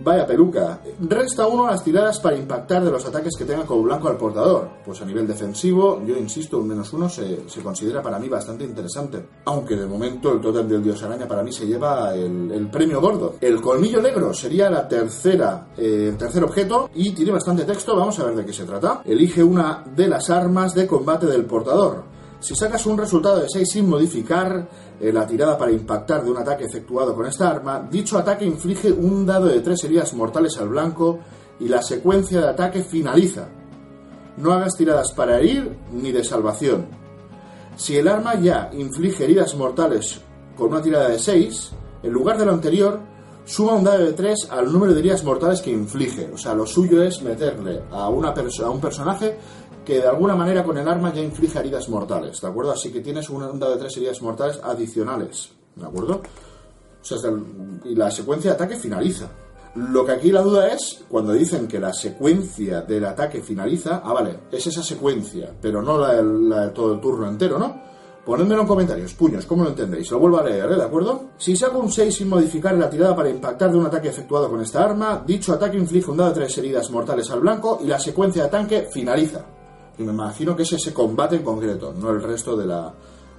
[0.02, 0.80] Vaya peluca.
[1.00, 4.16] Resta uno a las tiradas para impactar de los ataques que tenga como blanco al
[4.16, 4.68] portador.
[4.84, 9.24] Pues a nivel defensivo, yo insisto, un menos uno se, considera para mí bastante interesante.
[9.44, 13.36] Aunque de momento el totem del dios araña para mí se lleva el, premio gordo.
[13.40, 17.96] El colmillo negro sería la tercera, eh, el tercer objeto y tiene bastante texto.
[17.96, 19.02] Vamos a ver de qué se trata.
[19.04, 22.14] Elige una de las armas de combate del portador.
[22.44, 24.68] Si sacas un resultado de 6 sin modificar
[25.00, 28.92] eh, la tirada para impactar de un ataque efectuado con esta arma, dicho ataque inflige
[28.92, 31.18] un dado de 3 heridas mortales al blanco
[31.60, 33.48] y la secuencia de ataque finaliza.
[34.36, 36.86] No hagas tiradas para herir ni de salvación.
[37.76, 40.20] Si el arma ya inflige heridas mortales
[40.56, 43.00] con una tirada de 6, en lugar de lo anterior,
[43.44, 46.30] suma un dado de 3 al número de heridas mortales que inflige.
[46.32, 49.36] O sea, lo suyo es meterle a, una perso- a un personaje
[49.84, 52.72] que de alguna manera con el arma ya inflige heridas mortales, ¿de acuerdo?
[52.72, 56.22] Así que tienes un un dado de 3 heridas mortales adicionales, ¿de acuerdo?
[57.84, 59.28] Y la secuencia de ataque finaliza.
[59.74, 64.02] Lo que aquí la duda es cuando dicen que la secuencia del ataque finaliza.
[64.04, 67.82] Ah, vale, es esa secuencia, pero no la, la todo el turno entero, ¿no?
[68.24, 70.10] Ponedmelo en comentarios, puños, ¿cómo lo entendéis?
[70.10, 70.76] Lo vuelvo a leer, ¿eh?
[70.76, 71.24] ¿De acuerdo?
[71.36, 74.62] Si saco un 6 sin modificar la tirada para impactar de un ataque efectuado con
[74.62, 77.98] esta arma, dicho ataque inflige un dado de 3 heridas mortales al blanco y la
[77.98, 79.44] secuencia de ataque finaliza.
[79.98, 82.92] Y me imagino que es ese combate en concreto, no el resto de la,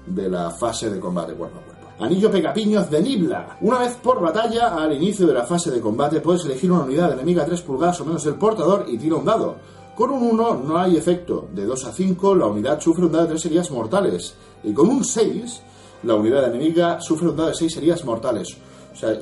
[0.06, 1.76] de la fase de combate cuerpo a cuerpo.
[2.00, 3.58] Anillo Pegapiños de Nibla.
[3.62, 7.13] Una vez por batalla, al inicio de la fase de combate, puedes elegir una unidad
[7.13, 9.56] enemiga a 3 pulgadas o menos del portador y tira un dado.
[9.96, 11.48] Con un 1 no hay efecto.
[11.54, 14.36] De 2 a 5, la unidad sufre un dado de 3 heridas mortales.
[14.63, 15.62] Y con un 6,
[16.04, 18.58] la unidad enemiga sufre un dado de 6 heridas mortales.
[18.94, 19.18] O sea,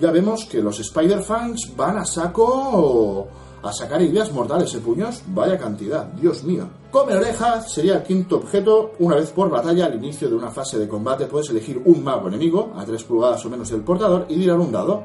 [0.00, 3.28] ya vemos que los Spider-Fans van a saco
[3.62, 5.22] a sacar heridas mortales, ¿eh, puños?
[5.28, 6.68] Vaya cantidad, Dios mío.
[6.90, 8.92] Come orejas sería el quinto objeto.
[8.98, 12.28] Una vez por batalla, al inicio de una fase de combate, puedes elegir un mago
[12.28, 15.04] enemigo, a 3 pulgadas o menos del portador, y tirar un dado.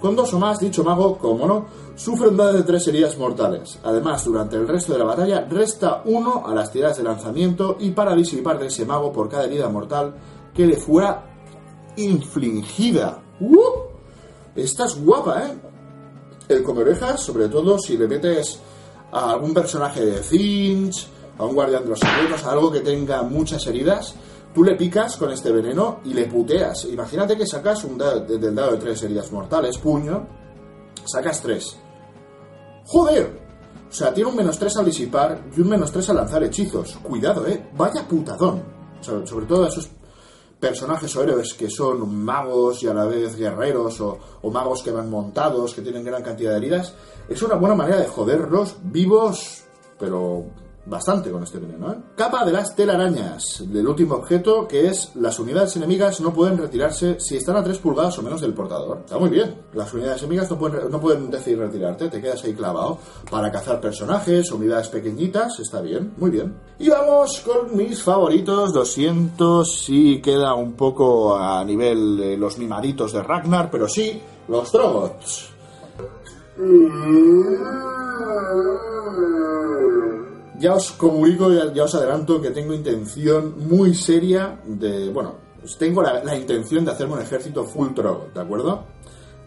[0.00, 3.78] Con dos o más, dicho mago, como no, sufre un dado de 3 heridas mortales.
[3.82, 7.90] Además, durante el resto de la batalla, resta uno a las tiradas de lanzamiento y
[7.90, 10.14] para disipar de ese mago por cada herida mortal
[10.54, 11.24] que le fuera
[11.96, 13.22] infligida.
[13.40, 13.88] ¡Uh!
[14.54, 15.58] Estás guapa, ¿eh?
[16.48, 18.58] El come orejas, sobre todo si le metes
[19.12, 21.06] a algún personaje de Finch,
[21.38, 24.14] a un guardián de los secretos, a algo que tenga muchas heridas,
[24.54, 26.86] tú le picas con este veneno y le puteas.
[26.86, 30.26] Imagínate que sacas un del dado de tres heridas mortales, puño,
[31.04, 31.76] sacas tres.
[32.86, 33.48] ¡Joder!
[33.88, 36.98] O sea, tiene un menos 3 al disipar y un menos 3 al lanzar hechizos.
[37.02, 37.70] Cuidado, eh.
[37.74, 38.62] Vaya putadón.
[39.00, 39.88] Sobre todo esos
[40.60, 44.18] personajes o héroes que son magos y a la vez guerreros o,
[44.50, 46.94] magos que van montados, que tienen gran cantidad de heridas,
[47.28, 49.64] es una buena manera de joderlos vivos,
[49.98, 50.46] pero
[50.86, 51.92] bastante con este veneno.
[51.92, 51.96] ¿eh?
[52.16, 57.20] Capa de las telarañas, del último objeto, que es las unidades enemigas no pueden retirarse
[57.20, 59.00] si están a 3 pulgadas o menos del portador.
[59.04, 59.54] Está muy bien.
[59.74, 62.98] Las unidades enemigas no pueden, decidir retirarte, te quedas ahí clavado.
[63.30, 66.54] Para cazar personajes, unidades pequeñitas, está bien, muy bien.
[66.78, 73.22] Y vamos con mis favoritos, 200, sí queda un poco a nivel los mimaditos de
[73.22, 75.50] Ragnar, pero sí, los Trogots.
[80.58, 85.36] Ya os comunico, ya, ya, os adelanto que tengo intención muy seria de, bueno,
[85.78, 88.84] tengo la, la intención de hacerme un ejército full troll, ¿de acuerdo?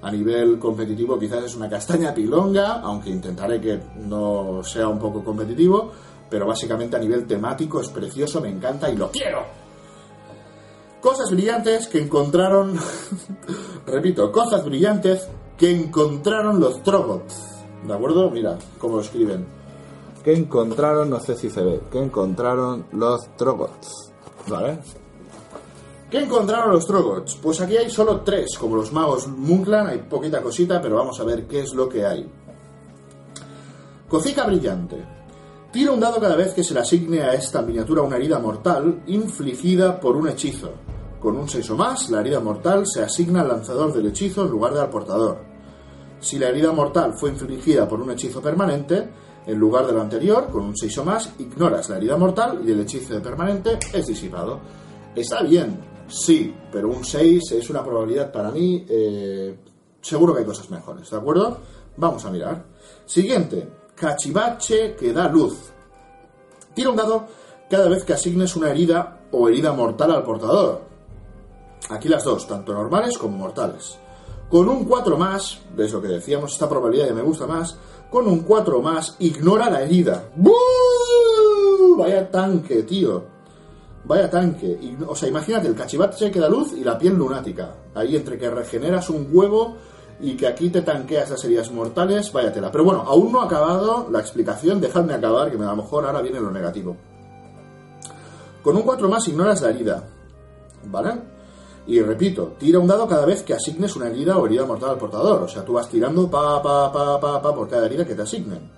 [0.01, 5.23] A nivel competitivo quizás es una castaña pilonga, aunque intentaré que no sea un poco
[5.23, 5.91] competitivo,
[6.29, 9.43] pero básicamente a nivel temático es precioso, me encanta y lo quiero.
[11.01, 12.79] Cosas brillantes que encontraron,
[13.85, 18.31] repito, cosas brillantes que encontraron los Trogots, ¿de acuerdo?
[18.31, 19.60] Mira cómo lo escriben
[20.23, 24.11] que encontraron, no sé si se ve, que encontraron los Trogots.
[24.47, 24.79] ¿Vale?
[26.09, 27.35] ¿Qué encontraron los Trogots?
[27.35, 31.23] Pues aquí hay solo tres, como los magos Munklan, hay poquita cosita, pero vamos a
[31.23, 32.29] ver qué es lo que hay.
[34.07, 34.97] Cocica brillante.
[35.71, 39.03] Tira un dado cada vez que se le asigne a esta miniatura una herida mortal
[39.07, 40.71] infligida por un hechizo.
[41.21, 44.51] Con un 6 o más, la herida mortal se asigna al lanzador del hechizo en
[44.51, 45.37] lugar del portador.
[46.19, 49.09] Si la herida mortal fue infligida por un hechizo permanente,
[49.45, 52.71] en lugar de lo anterior, con un 6 o más, ignoras la herida mortal y
[52.71, 54.59] el hechizo de permanente es disipado.
[55.15, 58.85] Está bien, sí, pero un 6 es una probabilidad para mí.
[58.87, 59.57] Eh,
[60.01, 61.57] seguro que hay cosas mejores, ¿de acuerdo?
[61.97, 62.63] Vamos a mirar.
[63.05, 65.57] Siguiente, cachivache que da luz.
[66.73, 67.25] Tira un dado
[67.69, 70.81] cada vez que asignes una herida o herida mortal al portador.
[71.89, 73.97] Aquí las dos, tanto normales como mortales.
[74.49, 77.77] Con un 4 más, es lo que decíamos, esta probabilidad ya me gusta más,
[78.11, 80.25] con un 4 más, ignora la herida.
[80.35, 81.95] ¡Buu!
[81.97, 83.23] Vaya tanque, tío.
[84.03, 84.77] Vaya tanque.
[85.07, 87.73] O sea, imagínate, el cachivache que da luz y la piel lunática.
[87.95, 89.77] Ahí entre que regeneras un huevo
[90.19, 92.69] y que aquí te tanqueas las heridas mortales, vaya tela.
[92.69, 96.21] Pero bueno, aún no ha acabado la explicación, dejadme acabar, que a lo mejor ahora
[96.21, 96.97] viene lo negativo.
[98.61, 100.03] Con un 4 más ignoras la herida.
[100.85, 101.30] ¿Vale?
[101.87, 104.97] Y repito, tira un dado cada vez que asignes una herida o herida mortal al
[104.97, 105.43] portador.
[105.43, 108.21] O sea, tú vas tirando pa, pa, pa, pa, pa por cada herida que te
[108.21, 108.69] asignen.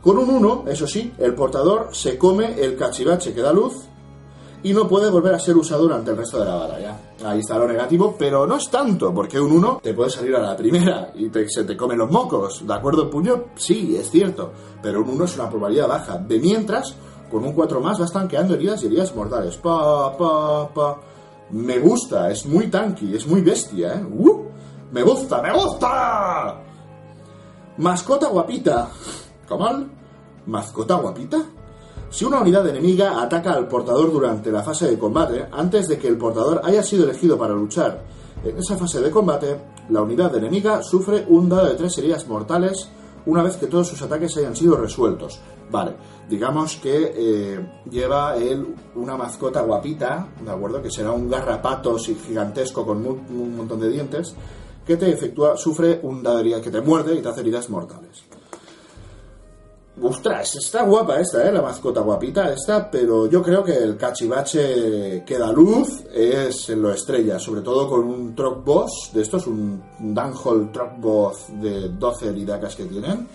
[0.00, 3.74] Con un 1, eso sí, el portador se come el cachivache que da luz
[4.62, 6.96] y no puede volver a ser usado durante el resto de la batalla.
[7.24, 10.40] Ahí está lo negativo, pero no es tanto, porque un 1 te puede salir a
[10.40, 12.66] la primera y te, se te comen los mocos.
[12.66, 13.44] ¿De acuerdo, puño?
[13.56, 16.18] Sí, es cierto, pero un 1 es una probabilidad baja.
[16.18, 16.94] De mientras,
[17.30, 19.56] con un 4 más vas tanqueando heridas y heridas mortales.
[19.58, 21.00] Pa, pa, pa.
[21.52, 24.04] Me gusta, es muy tanky, es muy bestia, ¿eh?
[24.04, 24.44] ¡Uh!
[24.92, 26.60] ¡Me gusta, me gusta!
[27.78, 28.88] Mascota guapita.
[29.48, 29.84] ¿Cómo?
[30.46, 31.38] ¿Mascota guapita?
[32.10, 36.08] Si una unidad enemiga ataca al portador durante la fase de combate, antes de que
[36.08, 38.02] el portador haya sido elegido para luchar,
[38.42, 39.60] En esa fase de combate,
[39.90, 42.88] la unidad enemiga sufre un dado de tres heridas mortales
[43.26, 45.40] una vez que todos sus ataques hayan sido resueltos.
[45.70, 45.94] Vale,
[46.28, 50.82] digamos que eh, lleva él una mascota guapita, ¿de acuerdo?
[50.82, 54.34] Que será un garrapato gigantesco con un montón de dientes,
[54.84, 58.24] que te efectúa, sufre un herida que te muerde y te hace heridas mortales.
[59.98, 61.52] Ostras, está guapa esta, ¿eh?
[61.52, 66.80] La mascota guapita esta, pero yo creo que el cachivache que da luz es en
[66.80, 71.88] lo estrella, sobre todo con un truck boss de estos, un Dunhole truck boss de
[71.88, 73.26] 12 heridacas que tienen,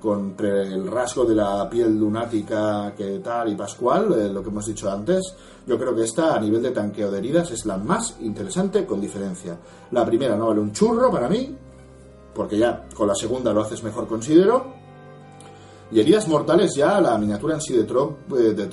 [0.00, 4.66] con el rasgo de la piel lunática que tal y pascual, eh, lo que hemos
[4.66, 5.34] dicho antes.
[5.66, 9.00] Yo creo que esta, a nivel de tanqueo de heridas, es la más interesante con
[9.00, 9.56] diferencia.
[9.90, 11.56] La primera no vale un churro para mí,
[12.34, 14.81] porque ya con la segunda lo haces mejor, considero.
[15.92, 18.68] Y heridas mortales ya la miniatura en sí de, Trop, eh, de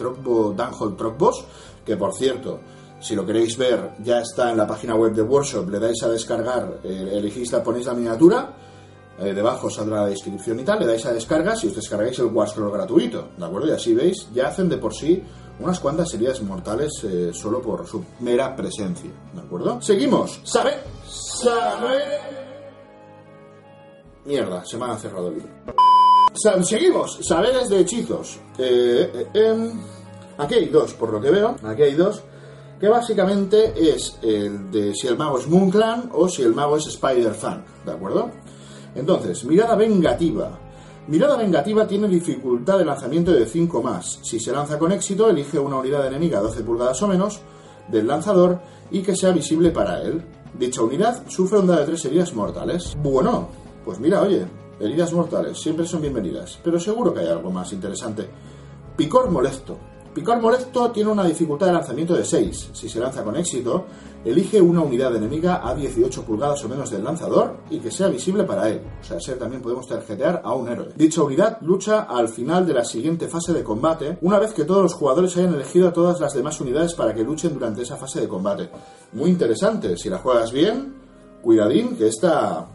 [1.85, 2.59] que por cierto,
[2.99, 6.09] si lo queréis ver, ya está en la página web de Workshop, le dais a
[6.09, 8.53] descargar, eh, elegís la, ponéis la miniatura,
[9.19, 12.27] eh, debajo saldrá la descripción y tal, le dais a descarga si os descargáis el
[12.27, 13.67] Warscroll gratuito, ¿de acuerdo?
[13.67, 15.21] Y así veis, ya hacen de por sí
[15.59, 19.81] unas cuantas heridas mortales eh, solo por su mera presencia, ¿de acuerdo?
[19.81, 20.75] Seguimos, ¿sabe?
[21.05, 21.97] ¿Sabe?
[24.23, 25.88] Mierda, se me ha cerrado el libro.
[26.33, 28.39] Seguimos, saberes de hechizos.
[28.57, 29.71] Eh, eh, em,
[30.37, 31.55] aquí hay dos, por lo que veo.
[31.63, 32.21] Aquí hay dos.
[32.79, 36.87] Que básicamente es el de si el mago es Moonclan o si el mago es
[36.87, 37.65] Spider-Fan.
[37.85, 38.31] ¿De acuerdo?
[38.95, 40.57] Entonces, mirada vengativa.
[41.07, 44.19] Mirada vengativa tiene dificultad de lanzamiento de 5 más.
[44.21, 47.41] Si se lanza con éxito, elige una unidad enemiga 12 pulgadas o menos
[47.89, 48.61] del lanzador
[48.91, 50.23] y que sea visible para él.
[50.57, 52.95] Dicha unidad sufre onda de 3 heridas mortales.
[53.01, 53.49] Bueno,
[53.83, 54.45] pues mira, oye,
[54.79, 58.27] heridas mortales siempre son bienvenidas, pero seguro que hay algo más interesante.
[58.95, 59.77] Picor molesto.
[60.13, 62.71] Picor molesto tiene una dificultad de lanzamiento de 6.
[62.73, 63.85] Si se lanza con éxito,
[64.25, 68.43] elige una unidad enemiga a 18 pulgadas o menos del lanzador y que sea visible
[68.43, 68.81] para él.
[68.99, 70.89] O sea, ser también podemos tarjetear a un héroe.
[70.95, 74.81] Dicha unidad lucha al final de la siguiente fase de combate, una vez que todos
[74.81, 78.19] los jugadores hayan elegido a todas las demás unidades para que luchen durante esa fase
[78.19, 78.69] de combate.
[79.13, 79.95] Muy interesante.
[79.95, 80.95] Si la juegas bien,
[81.43, 82.67] cuidadín, que esta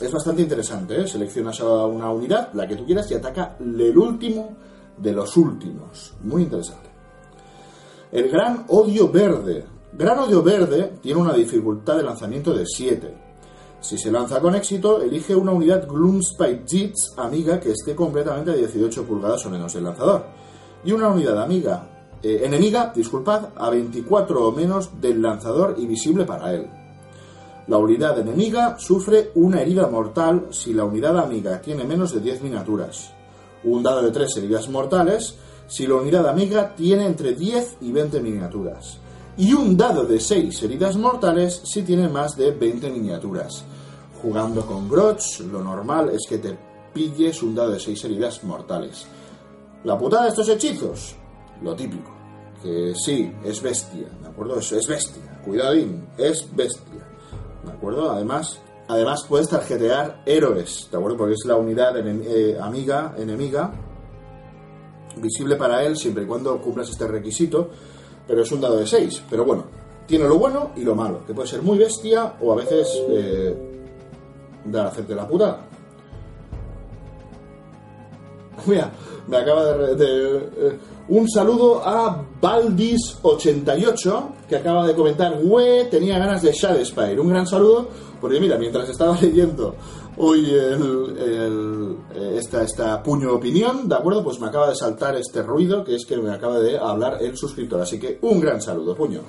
[0.00, 1.00] es bastante interesante.
[1.00, 1.06] ¿eh?
[1.06, 4.56] Seleccionas a una unidad, la que tú quieras, y ataca el último
[4.96, 6.14] de los últimos.
[6.22, 6.90] Muy interesante.
[8.12, 9.64] El Gran Odio Verde.
[9.92, 13.14] Gran Odio Verde tiene una dificultad de lanzamiento de 7.
[13.80, 18.54] Si se lanza con éxito, elige una unidad Gloomspite Jits amiga que esté completamente a
[18.54, 20.26] 18 pulgadas o menos del lanzador.
[20.84, 21.88] Y una unidad amiga,
[22.22, 26.68] eh, enemiga, disculpad, a 24 o menos del lanzador y visible para él.
[27.68, 32.42] La unidad enemiga sufre una herida mortal si la unidad amiga tiene menos de 10
[32.42, 33.12] miniaturas.
[33.64, 35.34] Un dado de 3 heridas mortales
[35.66, 38.98] si la unidad amiga tiene entre 10 y 20 miniaturas.
[39.36, 43.64] Y un dado de 6 heridas mortales si tiene más de 20 miniaturas.
[44.22, 46.56] Jugando con Grotch, lo normal es que te
[46.94, 49.06] pilles un dado de 6 heridas mortales.
[49.82, 51.16] La putada de estos hechizos,
[51.62, 52.12] lo típico,
[52.62, 54.60] que sí, es bestia, ¿de acuerdo?
[54.60, 57.05] Es, es bestia, cuidadín, es bestia.
[57.94, 61.16] Además, además puedes tarjetear héroes, ¿de acuerdo?
[61.16, 63.72] Porque es la unidad eh, amiga, enemiga,
[65.16, 67.70] visible para él siempre y cuando cumplas este requisito,
[68.26, 69.22] pero es un dado de 6.
[69.30, 69.64] Pero bueno,
[70.06, 73.56] tiene lo bueno y lo malo, que puede ser muy bestia o a veces eh,
[74.66, 75.60] dar hacerte la puta.
[78.66, 78.90] Mira,
[79.26, 79.94] me acaba de...
[79.96, 87.20] de- eh, un saludo a Valdis88, que acaba de comentar, güey, tenía ganas de Shadespire.
[87.20, 87.88] Un gran saludo,
[88.20, 89.74] porque mira, mientras estaba leyendo
[90.18, 94.24] hoy el, eh, esta, esta puño opinión, ¿de acuerdo?
[94.24, 97.36] Pues me acaba de saltar este ruido, que es que me acaba de hablar el
[97.36, 97.80] suscriptor.
[97.80, 99.20] Así que un gran saludo, puño.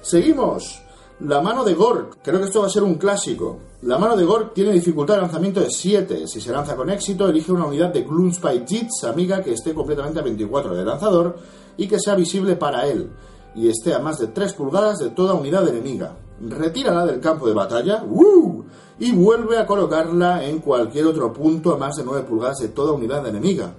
[0.00, 0.82] Seguimos.
[1.20, 2.20] La mano de Gork.
[2.22, 3.58] Creo que esto va a ser un clásico.
[3.82, 6.26] La mano de Gork tiene dificultad de lanzamiento de 7.
[6.26, 10.18] Si se lanza con éxito, elige una unidad de Gloomspite Jits amiga que esté completamente
[10.18, 11.36] a 24 de lanzador
[11.76, 13.10] y que sea visible para él
[13.54, 16.16] y esté a más de 3 pulgadas de toda unidad enemiga.
[16.40, 18.64] Retírala del campo de batalla ¡uh!
[18.98, 22.92] y vuelve a colocarla en cualquier otro punto a más de 9 pulgadas de toda
[22.92, 23.72] unidad enemiga.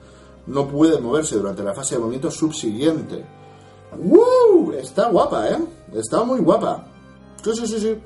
[0.48, 3.26] No puede moverse durante la fase de movimiento subsiguiente.
[3.98, 4.72] ¡Uh!
[4.72, 5.58] Está guapa, ¿eh?
[5.94, 6.86] Está muy guapa.
[7.44, 8.00] Sí, sí, sí, sí.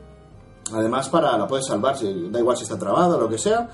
[0.73, 1.95] Además, para la puedes salvar,
[2.31, 3.69] da igual si está trabada o lo que sea.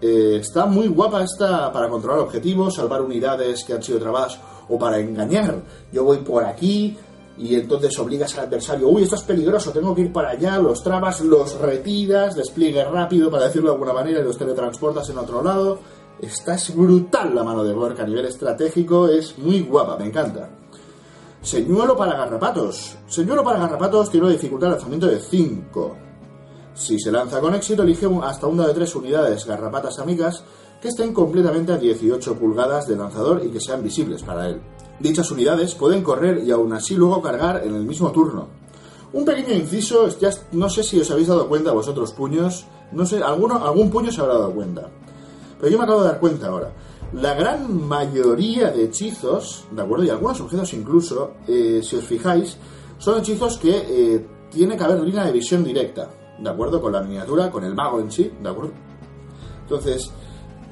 [0.00, 4.38] Eh, está muy guapa esta para controlar objetivos, salvar unidades que han sido trabadas
[4.68, 5.62] o para engañar.
[5.92, 6.96] Yo voy por aquí
[7.38, 10.82] y entonces obligas al adversario, uy, esto es peligroso, tengo que ir para allá, los
[10.82, 15.42] trabas, los retiras, despliegue rápido, para decirlo de alguna manera, y los teletransportas en otro
[15.42, 15.78] lado.
[16.20, 20.48] Esta es brutal la mano de Bork a nivel estratégico, es muy guapa, me encanta.
[21.42, 22.96] Señuelo para garrapatos.
[23.06, 25.96] Señuelo para garrapatos tiene una dificultad de lanzamiento de 5.
[26.74, 30.42] Si se lanza con éxito, elige hasta una de tres unidades garrapatas amigas
[30.80, 34.60] que estén completamente a 18 pulgadas de lanzador y que sean visibles para él.
[34.98, 38.48] Dichas unidades pueden correr y aún así luego cargar en el mismo turno.
[39.12, 43.22] Un pequeño inciso, ya no sé si os habéis dado cuenta vosotros puños, no sé,
[43.22, 44.88] alguno, algún puño se habrá dado cuenta.
[45.58, 46.72] Pero yo me acabo de dar cuenta ahora.
[47.12, 50.04] La gran mayoría de hechizos, ¿de acuerdo?
[50.04, 52.56] Y algunos objetos incluso, eh, si os fijáis,
[52.98, 56.80] son hechizos que eh, tiene que haber línea de visión directa, ¿de acuerdo?
[56.80, 58.72] Con la miniatura, con el mago en sí, ¿de acuerdo?
[59.62, 60.10] Entonces,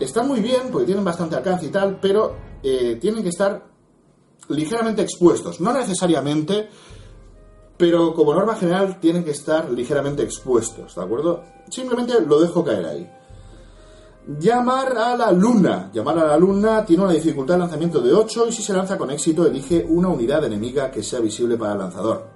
[0.01, 3.74] están muy bien porque tienen bastante alcance y tal, pero eh, tienen que estar
[4.49, 5.61] ligeramente expuestos.
[5.61, 6.69] No necesariamente,
[7.77, 11.43] pero como norma general tienen que estar ligeramente expuestos, ¿de acuerdo?
[11.69, 13.11] Simplemente lo dejo caer ahí.
[14.39, 15.91] Llamar a la luna.
[15.93, 18.97] Llamar a la luna tiene una dificultad de lanzamiento de 8 y si se lanza
[18.97, 22.27] con éxito elige una unidad enemiga que sea visible para el lanzador.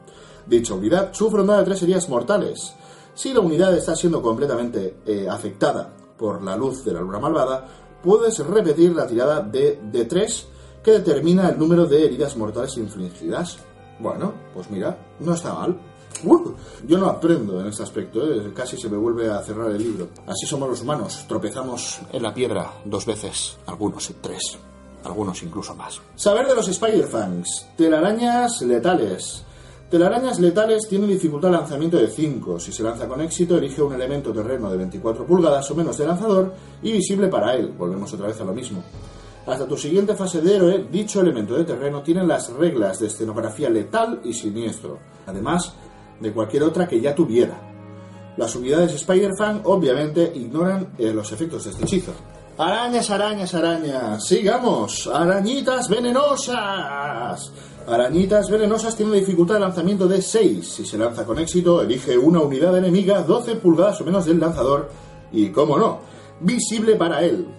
[0.47, 2.75] Dicha unidad sufre una de tres heridas mortales.
[3.15, 7.67] Si la unidad está siendo completamente eh, afectada por la luz de la luna malvada,
[8.03, 10.45] puedes repetir la tirada de D3
[10.83, 13.59] que determina el número de heridas mortales infligidas.
[13.99, 15.77] Bueno, pues mira, no está mal.
[16.25, 16.53] Uh,
[16.87, 18.53] yo no aprendo en este aspecto, ¿eh?
[18.55, 20.09] casi se me vuelve a cerrar el libro.
[20.27, 24.59] Así somos los humanos, tropezamos en la piedra dos veces, algunos tres,
[25.05, 26.01] algunos incluso más.
[26.17, 29.45] Saber de los Spider-Fangs, telarañas letales.
[29.91, 32.61] Telarañas letales tiene dificultad lanzamiento de 5.
[32.61, 36.07] Si se lanza con éxito, elige un elemento terreno de 24 pulgadas o menos de
[36.07, 36.53] lanzador
[36.83, 37.69] y visible para él.
[37.69, 38.83] Volvemos otra vez a lo mismo.
[39.49, 43.71] Hasta tu siguiente fase de héroe, dicho elemento de terreno tiene las reglas de escenografía
[43.71, 45.73] letal y siniestro, además
[46.21, 47.59] de cualquier otra que ya tuviera.
[48.37, 52.13] Las unidades Spider-Fan obviamente ignoran eh, los efectos de este hechizo.
[52.59, 54.23] Arañas, arañas, arañas.
[54.27, 55.07] Sigamos.
[55.07, 57.51] Arañitas venenosas.
[57.87, 60.69] Arañitas venenosas tienen dificultad de lanzamiento de 6.
[60.69, 64.91] Si se lanza con éxito, elige una unidad enemiga 12 pulgadas o menos del lanzador
[65.33, 66.01] y, como no,
[66.41, 67.58] visible para él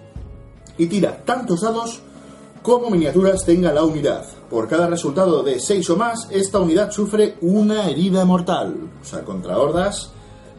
[0.80, 2.00] y tira tantos dados
[2.62, 4.24] como miniaturas tenga la unidad.
[4.48, 8.74] Por cada resultado de 6 o más, esta unidad sufre una herida mortal.
[9.00, 10.10] O sea, contra hordas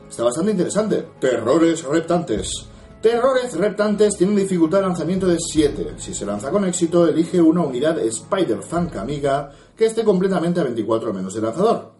[0.08, 1.08] está bastante interesante.
[1.20, 2.68] Terrores reptantes.
[3.02, 5.96] Terrores reptantes tienen dificultad de lanzamiento de 7.
[5.98, 11.10] Si se lanza con éxito, elige una unidad Spider-Fank amiga que esté completamente a 24
[11.10, 11.94] o menos de lanzador.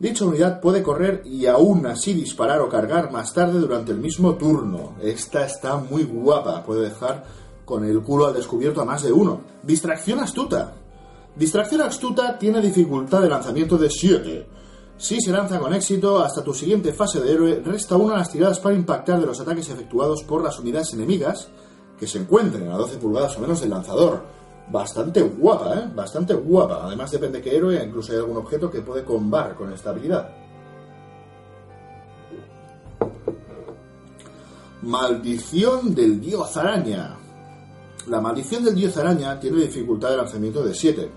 [0.00, 4.34] Dicha unidad puede correr y aún así disparar o cargar más tarde durante el mismo
[4.34, 4.94] turno.
[5.02, 7.26] Esta está muy guapa, puede dejar
[7.70, 9.40] con el culo al descubierto a más de uno.
[9.62, 10.74] Distracción astuta.
[11.36, 14.46] Distracción astuta tiene dificultad de lanzamiento de 7.
[14.98, 18.30] Si se lanza con éxito, hasta tu siguiente fase de héroe, resta una a las
[18.30, 21.48] tiradas para impactar de los ataques efectuados por las unidades enemigas
[21.98, 24.24] que se encuentren a 12 pulgadas o menos del lanzador.
[24.70, 25.90] Bastante guapa, ¿eh?
[25.94, 26.80] Bastante guapa.
[26.82, 30.28] Además depende qué héroe, incluso hay algún objeto que puede combar con esta habilidad.
[34.82, 37.19] Maldición del dios araña.
[38.06, 41.10] La maldición del dios araña tiene dificultad de lanzamiento de 7.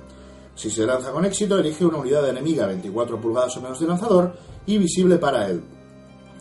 [0.54, 4.34] Si se lanza con éxito, elige una unidad enemiga 24 pulgadas o menos de lanzador
[4.66, 5.64] y visible para él.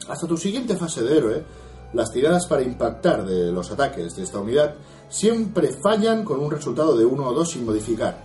[0.08, 1.44] Hasta tu siguiente fase de héroe,
[1.92, 4.74] las tiradas para impactar de los ataques de esta unidad
[5.08, 8.18] siempre fallan con un resultado de 1 o 2 sin modificar,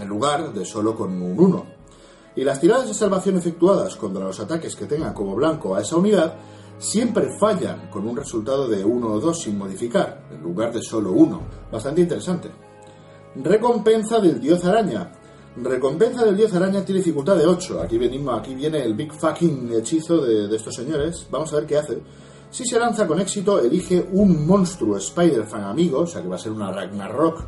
[0.00, 1.66] en lugar de solo con un 1.
[2.36, 5.96] Y las tiradas de salvación efectuadas contra los ataques que tengan como blanco a esa
[5.96, 6.34] unidad
[6.78, 11.12] siempre fallan con un resultado de 1 o 2 sin modificar, en lugar de solo
[11.12, 11.40] 1.
[11.70, 12.50] Bastante interesante.
[13.36, 15.10] Recompensa del dios araña.
[15.56, 17.80] Recompensa del dios araña tiene dificultad de 8.
[17.82, 21.26] Aquí, venimos, aquí viene el big fucking hechizo de, estos señores.
[21.30, 21.98] Vamos a ver qué hace.
[22.50, 26.38] Si se lanza con éxito, elige un monstruo Spider-Fan amigo, o sea que va a
[26.38, 27.44] ser una Ragnarok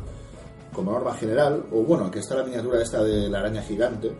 [0.73, 4.11] como norma general, o bueno, que está la miniatura esta de la araña gigante,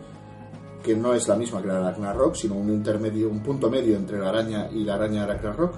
[0.82, 4.18] que no es la misma que la Ragnarok, sino un intermedio, un punto medio entre
[4.18, 5.74] la araña y la araña Ragnarok.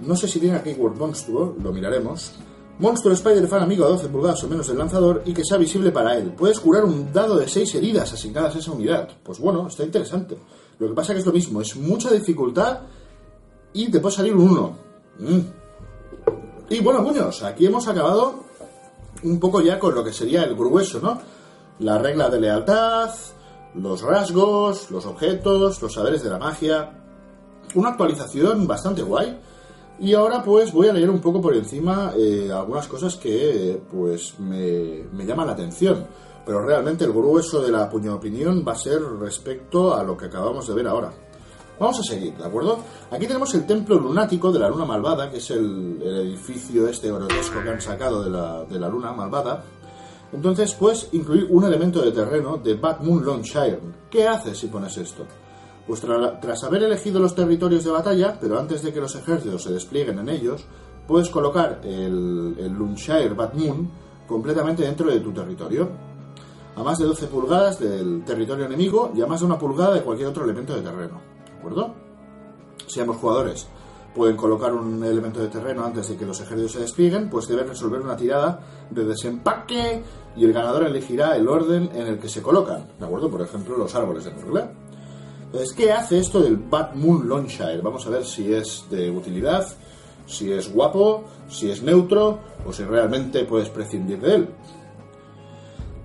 [0.00, 2.32] No sé si tiene aquí Word Monstruo, lo miraremos.
[2.78, 6.16] Monstruo Spider-Fan amigo a 12 pulgadas o menos del lanzador y que sea visible para
[6.16, 6.32] él.
[6.32, 9.08] Puedes curar un dado de 6 heridas asignadas a esa unidad.
[9.22, 10.36] Pues bueno, está interesante.
[10.78, 12.80] Lo que pasa que es lo mismo, es mucha dificultad
[13.72, 14.78] y te puede salir un 1.
[15.20, 15.40] Mm.
[16.70, 18.44] Y bueno, puños, aquí hemos acabado
[19.22, 21.20] un poco ya con lo que sería el grueso, ¿no?
[21.78, 23.10] La regla de lealtad,
[23.74, 26.92] los rasgos, los objetos, los saberes de la magia.
[27.74, 29.40] Una actualización bastante guay.
[30.00, 34.38] Y ahora pues voy a leer un poco por encima eh, algunas cosas que pues
[34.40, 36.06] me, me llaman la atención.
[36.44, 40.26] Pero realmente el grueso de la puño opinión va a ser respecto a lo que
[40.26, 41.12] acabamos de ver ahora.
[41.78, 42.78] Vamos a seguir, ¿de acuerdo?
[43.10, 47.10] Aquí tenemos el templo lunático de la luna malvada, que es el, el edificio este
[47.10, 49.64] grotesco que han sacado de la, de la luna malvada.
[50.34, 53.78] Entonces puedes incluir un elemento de terreno de Bad Moon Longshire.
[54.10, 55.24] ¿Qué haces si pones esto?
[55.86, 59.62] Pues tra- tras haber elegido los territorios de batalla, pero antes de que los ejércitos
[59.62, 60.64] se desplieguen en ellos,
[61.06, 63.88] puedes colocar el, el Longshire Bad Moon
[64.26, 65.88] completamente dentro de tu territorio.
[66.76, 70.02] A más de 12 pulgadas del territorio enemigo y a más de una pulgada de
[70.02, 71.20] cualquier otro elemento de terreno.
[71.46, 71.94] ¿De acuerdo?
[72.88, 73.68] Si ambos jugadores
[74.14, 77.68] pueden colocar un elemento de terreno antes de que los ejércitos se desplieguen, pues deben
[77.68, 78.60] resolver una tirada
[78.90, 80.02] de desempaque
[80.36, 82.86] y el ganador elegirá el orden en el que se colocan.
[82.98, 83.30] ¿De acuerdo?
[83.30, 84.64] Por ejemplo, los árboles de Murgle.
[85.46, 87.80] Entonces, ¿qué hace esto del Bad Moon Longshire?
[87.80, 89.66] Vamos a ver si es de utilidad,
[90.26, 94.48] si es guapo, si es neutro o si realmente puedes prescindir de él.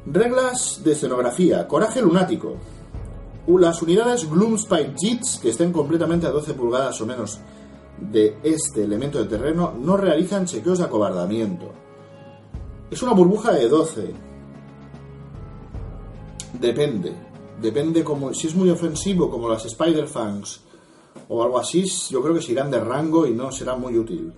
[0.06, 1.68] Reglas de escenografía.
[1.68, 2.58] Coraje lunático.
[3.48, 7.40] Las unidades Gloomspite Jits, que estén completamente a 12 pulgadas o menos
[8.00, 11.89] de este elemento de terreno, no realizan chequeos de acobardamiento.
[12.92, 14.14] Es una burbuja de 12.
[16.60, 17.14] Depende.
[17.62, 20.62] Depende como si es muy ofensivo como las Spider Fangs
[21.28, 24.34] o algo así, yo creo que se irán de rango y no será muy útil.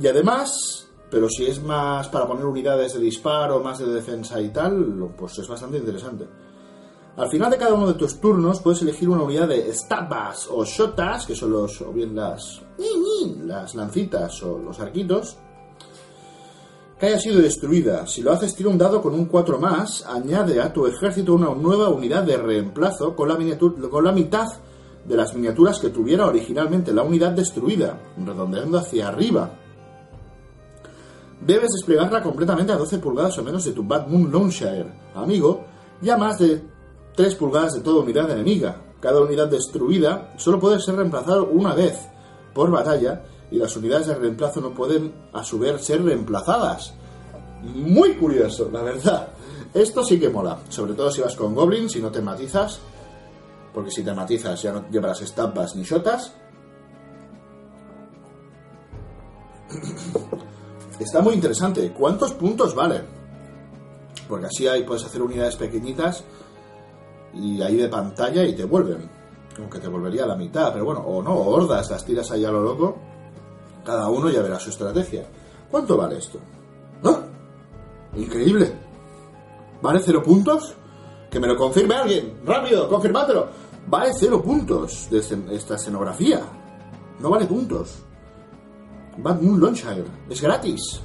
[0.00, 4.50] Y además, pero si es más para poner unidades de disparo, más de defensa y
[4.50, 6.26] tal, pues es bastante interesante.
[7.16, 10.64] Al final de cada uno de tus turnos puedes elegir una unidad de stabas o
[10.64, 12.62] shotas, que son los o bien las
[13.44, 15.36] las lancitas o los arquitos,
[16.98, 18.06] que haya sido destruida.
[18.06, 21.54] Si lo haces, tira un dado con un 4 más, añade a tu ejército una
[21.54, 23.36] nueva unidad de reemplazo con la,
[24.12, 24.46] mitad
[25.04, 29.50] de las miniaturas que tuviera originalmente la unidad destruida, redondeando hacia arriba.
[31.40, 34.50] Debes desplegarla completamente a 12 pulgadas o menos de tu Bad Moon
[35.14, 35.64] amigo,
[36.02, 36.62] y a más de
[37.14, 38.82] 3 pulgadas de toda unidad enemiga.
[39.00, 42.08] Cada unidad destruida solo puede ser reemplazada una vez
[42.52, 46.94] por batalla y las unidades de reemplazo no pueden a su vez ser reemplazadas.
[47.62, 49.28] Muy curioso, la verdad.
[49.74, 52.80] Esto sí que mola, sobre todo si vas con goblins y no te matizas,
[53.72, 56.32] porque si te matizas ya no llevarás estampas ni shotas.
[60.98, 61.92] Está muy interesante.
[61.92, 63.02] ¿Cuántos puntos vale?
[64.28, 66.24] Porque así ahí puedes hacer unidades pequeñitas
[67.34, 69.08] y ahí de pantalla y te vuelven.
[69.58, 72.50] Aunque te volvería a la mitad, pero bueno, o no, hordas, las tiras ahí a
[72.50, 72.96] lo loco.
[73.88, 75.24] Cada uno ya verá su estrategia.
[75.70, 76.38] ¿Cuánto vale esto?
[77.04, 77.22] ¡Ah!
[78.18, 78.70] Increíble.
[79.80, 80.74] ¿Vale cero puntos?
[81.30, 82.38] Que me lo confirme alguien.
[82.44, 83.48] Rápido, confirmátelo.
[83.86, 85.20] Vale cero puntos de
[85.56, 86.42] esta escenografía.
[87.18, 88.00] No vale puntos.
[89.16, 90.04] Bad Moon Longshire.
[90.28, 91.00] Es gratis.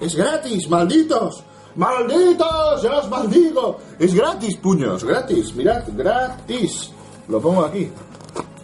[0.00, 1.44] Es gratis, malditos.
[1.76, 2.82] ¡Malditos!
[2.82, 3.78] ¡Ya os maldigo!
[4.00, 5.54] Es gratis, puños, gratis.
[5.54, 6.90] Mirad, gratis.
[7.28, 7.88] Lo pongo aquí.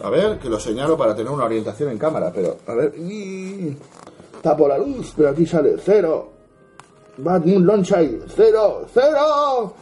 [0.02, 2.56] A ver, que lo señalo para tener una orientación en cámara, pero...
[2.66, 2.92] A ver...
[4.42, 6.30] Tapo la luz, pero aquí sale cero.
[7.18, 9.74] Bad Moon Longshire, cero, cero.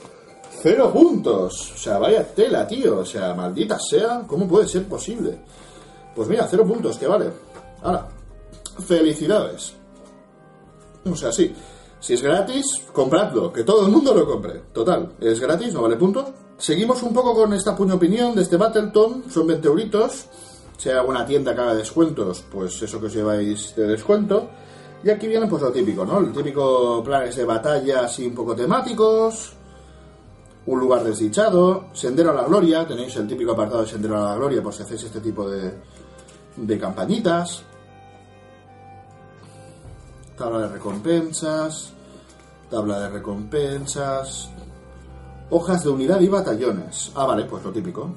[0.62, 1.72] Cero puntos.
[1.72, 2.98] O sea, vaya tela, tío.
[2.98, 4.24] O sea, maldita sea.
[4.26, 5.38] ¿Cómo puede ser posible?
[6.14, 7.30] Pues mira, cero puntos, que vale.
[7.82, 8.08] Ahora,
[8.86, 9.74] felicidades.
[11.10, 11.54] O sea, sí.
[11.98, 14.60] Si es gratis, compradlo, que todo el mundo lo compre.
[14.72, 16.26] Total, es gratis, no vale puntos.
[16.60, 20.26] Seguimos un poco con esta puño opinión de este Battleton, son 20 euritos.
[20.76, 24.48] Si hay tienda que haga descuentos, pues eso que os lleváis de descuento.
[25.02, 26.18] Y aquí viene pues lo típico, ¿no?
[26.18, 29.54] El típico planes de batalla así un poco temáticos.
[30.66, 31.86] Un lugar desdichado.
[31.94, 34.82] Sendero a la Gloria, tenéis el típico apartado de Sendero a la Gloria por si
[34.82, 35.72] hacéis este tipo de,
[36.56, 37.64] de campañitas
[40.40, 41.92] tabla de recompensas,
[42.70, 44.48] tabla de recompensas,
[45.50, 47.12] hojas de unidad y batallones.
[47.14, 48.10] Ah, vale, pues lo típico.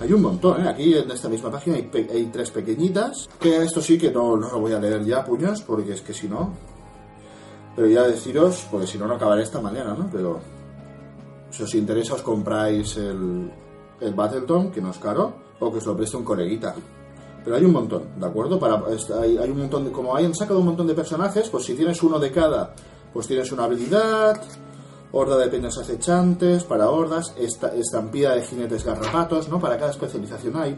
[0.00, 0.68] Hay un montón, ¿eh?
[0.68, 4.60] Aquí en esta misma página hay, tres pequeñitas, que esto sí que no, no lo
[4.60, 6.52] voy a leer ya, puños, porque es que si no...
[7.76, 10.08] Pero ya deciros, porque si no, no acabaré esta mañana, ¿no?
[10.10, 10.40] Pero
[11.50, 13.50] si os interesa, os compráis el,
[14.00, 16.74] el Battleton, que no es caro, o que os lo preste un coleguita.
[17.44, 18.58] Pero hay un montón, ¿de acuerdo?
[18.58, 18.82] Para,
[19.20, 22.18] hay un montón de, como hayan sacado un montón de personajes, pues si tienes uno
[22.18, 22.74] de cada,
[23.12, 24.40] pues tienes una habilidad,
[25.14, 29.60] horda de peñas acechantes, para hordas, esta, estampida de jinetes garrapatos, ¿no?
[29.60, 30.76] Para cada especialización hay.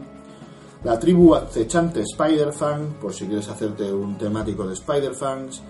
[0.83, 5.61] La tribu acechante Spider-Fang, por si quieres hacerte un temático de Spider-Fangs.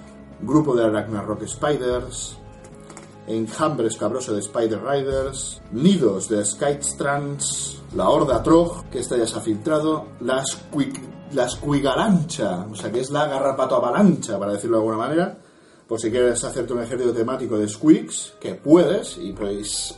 [0.41, 2.37] Grupo de Ragnarok Spiders.
[3.25, 9.37] Enjambre escabroso de Spider Riders, nidos de Skytrands, la Horda Trog, que esta ya se
[9.37, 10.93] ha filtrado, la, Squig,
[11.33, 15.37] la Squigalancha, o sea que es la garrapato avalancha, para decirlo de alguna manera,
[15.87, 19.97] por si quieres hacerte un ejército temático de Squigs, que puedes, y pues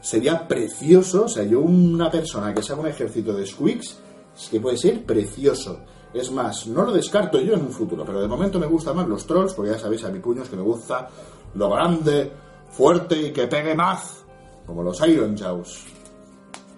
[0.00, 3.98] sería precioso, o sea, yo una persona que se haga un ejército de Squigs,
[4.36, 5.80] es que puede ser precioso.
[6.12, 9.06] Es más, no lo descarto yo en un futuro, pero de momento me gustan más
[9.06, 11.08] los trolls, porque ya sabéis a mi puños que me gusta
[11.54, 12.32] lo grande,
[12.70, 14.24] fuerte y que pegue más,
[14.66, 15.84] como los Iron Jaws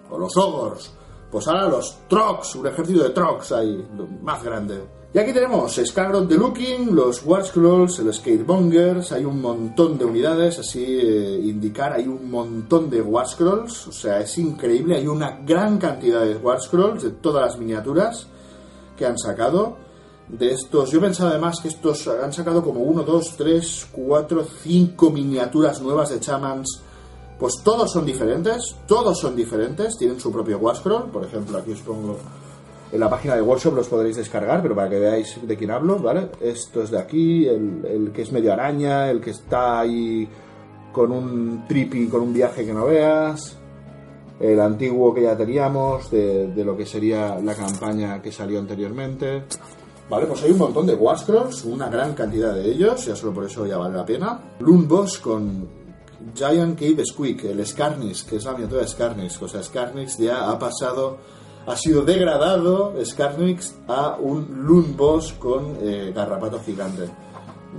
[0.09, 0.91] o los Ogors.
[1.31, 3.87] Pues ahora los Trox, un ejército de Trox ahí,
[4.21, 4.83] más grande.
[5.15, 10.05] Y aquí tenemos Scarlet the Looking, los War Scrolls, el Skatebongers, hay un montón de
[10.05, 15.05] unidades, así eh, indicar, hay un montón de War Scrolls, o sea, es increíble, hay
[15.05, 18.25] una gran cantidad de War Scrolls de todas las miniaturas
[18.97, 19.77] que han sacado.
[20.27, 25.09] De estos, yo pensaba además que estos han sacado como 1, 2, 3, 4, 5
[25.11, 26.81] miniaturas nuevas de Chamans.
[27.37, 31.71] Pues todos son diferentes, todos son diferentes, tienen su propio War Scroll, por ejemplo, aquí
[31.71, 32.17] os pongo
[32.93, 35.97] en la página de Workshop los podréis descargar, pero para que veáis de quién hablo,
[35.97, 36.29] ¿vale?
[36.39, 40.29] Esto es de aquí, el, que es medio araña, el que está ahí
[40.91, 43.57] con un trippy, con un viaje que no veas,
[44.39, 49.43] el antiguo que ya teníamos, de, de lo que sería la campaña que salió anteriormente.
[50.07, 53.45] Vale, pues hay un montón de Wascrolls, una gran cantidad de ellos, ya solo por
[53.45, 54.39] eso ya vale la pena.
[54.59, 55.67] Boss con
[56.35, 59.41] Giant Cave Squeak, el Skarnix, que es la miniatura de Skarnix.
[59.41, 61.17] O sea, Skarnix ya ha pasado,
[61.65, 67.09] ha sido degradado Skarnix a un Loon Boss con eh, garrapato gigante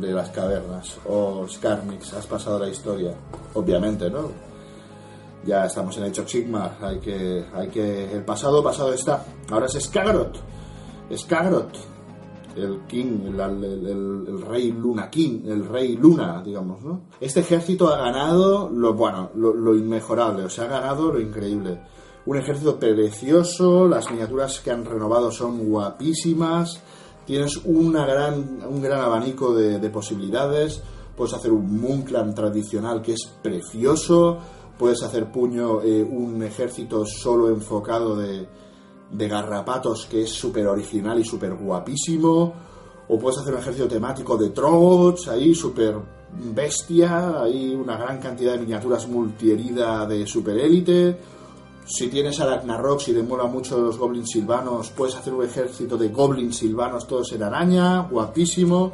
[0.01, 0.99] de las cavernas.
[1.09, 3.14] O Skarnix, has pasado la historia,
[3.55, 4.30] obviamente, ¿no?
[5.45, 9.24] Ya estamos en Age of Sigmar, hay que, hay que, el pasado pasado está.
[9.51, 10.39] Ahora es Skagrot,
[11.14, 11.76] Skagrot,
[12.57, 17.03] el King, el, el- el- el rey Luna King, el rey Luna, digamos, ¿no?
[17.20, 21.80] Este ejército ha ganado lo bueno, lo, lo inmejorable, o sea, ha ganado lo increíble.
[22.27, 26.81] Un ejército precioso, las miniaturas que han renovado son guapísimas,
[27.27, 30.83] tienes una gran, un gran abanico de, de posibilidades,
[31.16, 34.39] puedes hacer un Moonclan tradicional que es precioso,
[34.79, 38.47] puedes hacer puño eh, un ejército solo enfocado de,
[39.11, 42.53] de garrapatos que es súper original y súper guapísimo.
[43.09, 45.95] O puedes hacer un ejército temático de trots, ahí súper
[46.55, 51.18] bestia, hay una gran cantidad de miniaturas multiherida de super élite.
[51.87, 55.99] Si tienes a Ragnarok, si te mola mucho los goblins silvanos, puedes hacer un ejército
[55.99, 58.93] de goblins silvanos todos en araña, guapísimo.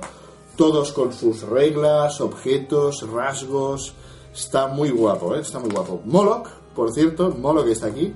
[0.57, 3.95] Todos con sus reglas, objetos, rasgos.
[4.35, 5.41] Está muy guapo, ¿eh?
[5.41, 6.03] Está muy guapo.
[6.05, 8.13] Moloch, por cierto, Moloch está aquí.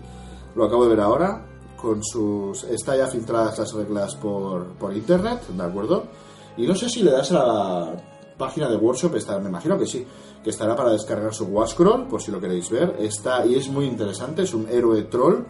[0.55, 1.47] Lo acabo de ver ahora.
[1.81, 2.65] Con sus.
[2.65, 6.05] Está ya filtradas las reglas por, por internet, ¿de acuerdo?
[6.57, 7.97] Y no sé si le das a la
[8.37, 10.07] página de Workshop, está, me imagino que sí,
[10.45, 12.97] que estará para descargar su Wascroll, por si lo queréis ver.
[13.01, 15.43] Está, y es muy interesante, es un héroe troll,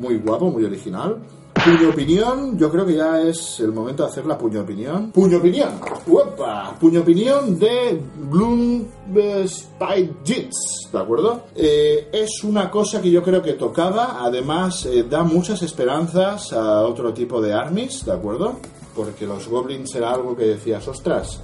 [0.00, 1.18] muy guapo, muy original.
[1.52, 5.10] Puño opinión, yo creo que ya es el momento de hacer la puño opinión.
[5.10, 6.74] Puño opinión, ¡Uepa!
[6.80, 11.42] Puño opinión de Bloom eh, Spy Jits, ¿de acuerdo?
[11.54, 16.82] Eh, es una cosa que yo creo que tocaba, además eh, da muchas esperanzas a
[16.82, 18.56] otro tipo de armies, ¿de acuerdo?
[18.94, 21.42] Porque los goblins era algo que decías, ostras,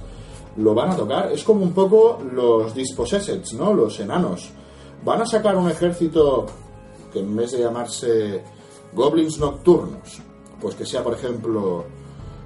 [0.57, 1.31] lo van a tocar.
[1.31, 3.73] Es como un poco los Dispossesseds, ¿no?
[3.73, 4.49] Los enanos.
[5.03, 6.45] Van a sacar un ejército
[7.11, 8.43] que en vez de llamarse
[8.93, 10.19] goblins nocturnos,
[10.59, 11.85] pues que sea, por ejemplo,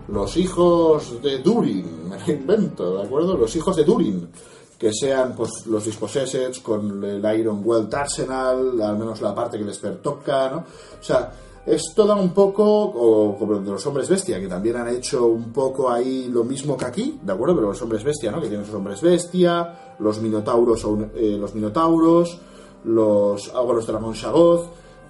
[0.07, 3.38] los hijos de Durin, me lo invento, ¿de acuerdo?
[3.38, 4.30] Los hijos de Durin,
[4.78, 9.66] que sean pues los Dispossesseds con el Iron Welt Arsenal, al menos la parte que
[9.66, 10.57] les pertoca, ¿no?
[10.57, 11.32] O sea,
[11.70, 15.53] es toda un poco, o como de los hombres bestia, que también han hecho un
[15.53, 17.55] poco ahí lo mismo que aquí, ¿de acuerdo?
[17.55, 18.41] Pero los hombres bestia, ¿no?
[18.41, 22.39] Que tienen sus hombres bestia, los minotauros, o, eh, los minotauros,
[22.86, 24.65] los ágoros de Ramón Shagoth,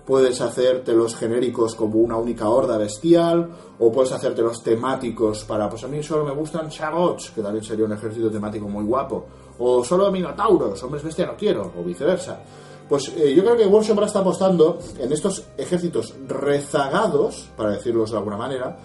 [0.06, 3.50] puedes hacerte los genéricos como una única horda bestial,
[3.80, 7.64] o puedes hacerte los temáticos para, pues a mí solo me gustan Shagots, que también
[7.64, 9.26] sería un ejército temático muy guapo,
[9.60, 12.42] o solo minotauros, hombres bestia no quiero, o viceversa.
[12.90, 18.12] Pues eh, yo creo que Workshop ahora está apostando en estos ejércitos rezagados, para decirlos
[18.12, 18.78] de alguna manera,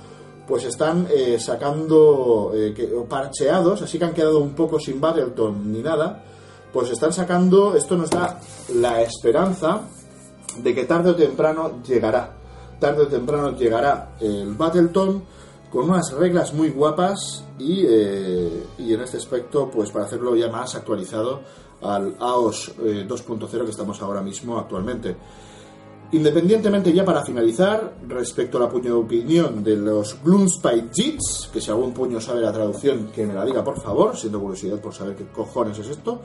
[0.46, 5.72] pues están eh, sacando eh, que- parcheados, así que han quedado un poco sin Battleton
[5.72, 6.22] ni nada,
[6.72, 8.38] pues están sacando, esto nos da
[8.74, 9.80] la esperanza
[10.58, 12.34] de que tarde o temprano llegará.
[12.78, 15.24] Tarde o temprano llegará el Battleton
[15.70, 20.74] con unas reglas muy guapas y, y en este aspecto, pues para hacerlo ya más
[20.74, 21.40] actualizado
[21.84, 25.16] al AOS eh, 2.0 que estamos ahora mismo actualmente.
[26.12, 31.70] Independientemente ya para finalizar, respecto a la puño opinión de los Gloomspite Jits, que si
[31.70, 35.16] algún puño sabe la traducción, que me la diga por favor, siendo curiosidad por saber
[35.16, 36.20] qué cojones es esto.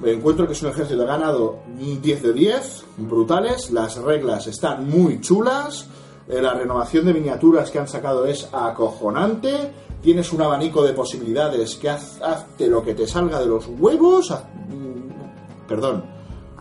[0.00, 5.20] Me encuentro que es un ejército ganado 10 de 10, brutales, las reglas están muy
[5.20, 5.88] chulas,
[6.28, 9.72] eh, la renovación de miniaturas que han sacado es acojonante,
[10.06, 14.30] tienes un abanico de posibilidades que haz, hazte lo que te salga de los huevos,
[14.30, 16.04] mm, perdón,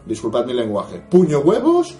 [0.03, 1.93] disculpad mi lenguaje, puño huevos,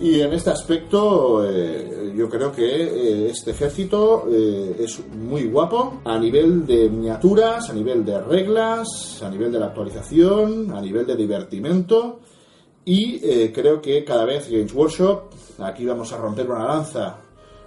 [0.00, 6.00] y en este aspecto eh, yo creo que eh, este ejército eh, es muy guapo
[6.06, 11.06] a nivel de miniaturas, a nivel de reglas, a nivel de la actualización, a nivel
[11.06, 12.20] de divertimento.
[12.86, 15.24] Y creo que cada vez Games Workshop,
[15.58, 17.18] aquí vamos a romper una lanza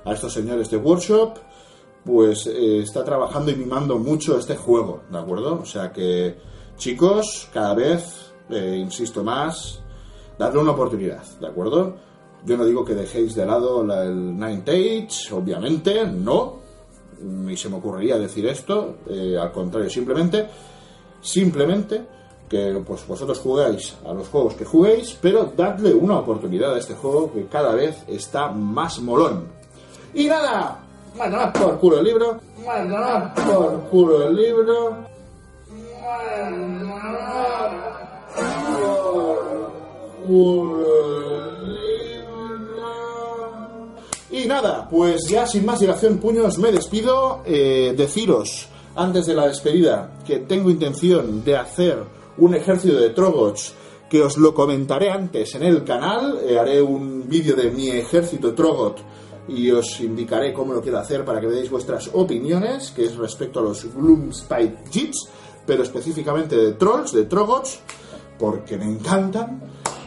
[0.03, 1.37] a estos señores de Workshop,
[2.05, 5.59] pues eh, está trabajando y mimando mucho este juego, ¿de acuerdo?
[5.61, 6.35] O sea que,
[6.77, 9.81] chicos, cada vez, eh, insisto más,
[10.39, 11.95] dadle una oportunidad, ¿de acuerdo?
[12.45, 16.59] Yo no digo que dejéis de lado la- el Nine Age, obviamente, no,
[17.21, 20.47] ni se me ocurriría decir esto, eh, al contrario, simplemente,
[21.21, 22.01] simplemente
[22.49, 26.95] que pues vosotros jugáis a los juegos que juguéis, pero dadle una oportunidad a este
[26.95, 29.47] juego que cada vez está más molón.
[30.13, 30.83] Y nada,
[31.17, 34.97] mandad por culo el libro, mandad por culo el libro,
[36.01, 37.71] mandad
[38.77, 39.37] por
[40.25, 40.87] culo
[41.57, 42.91] el libro.
[44.31, 47.41] Y nada, pues ya sin más dilación, puños, me despido.
[47.45, 52.03] Eh, deciros, antes de la despedida, que tengo intención de hacer
[52.37, 53.75] un ejército de Trogots
[54.11, 56.39] que os lo comentaré antes en el canal.
[56.45, 58.99] Eh, haré un vídeo de mi ejército Trogot
[59.47, 63.59] y os indicaré cómo lo quiero hacer para que veáis vuestras opiniones, que es respecto
[63.59, 65.29] a los Gloomspite Jeeps,
[65.65, 67.79] pero específicamente de Trolls, de Trogots,
[68.37, 69.61] porque me encantan.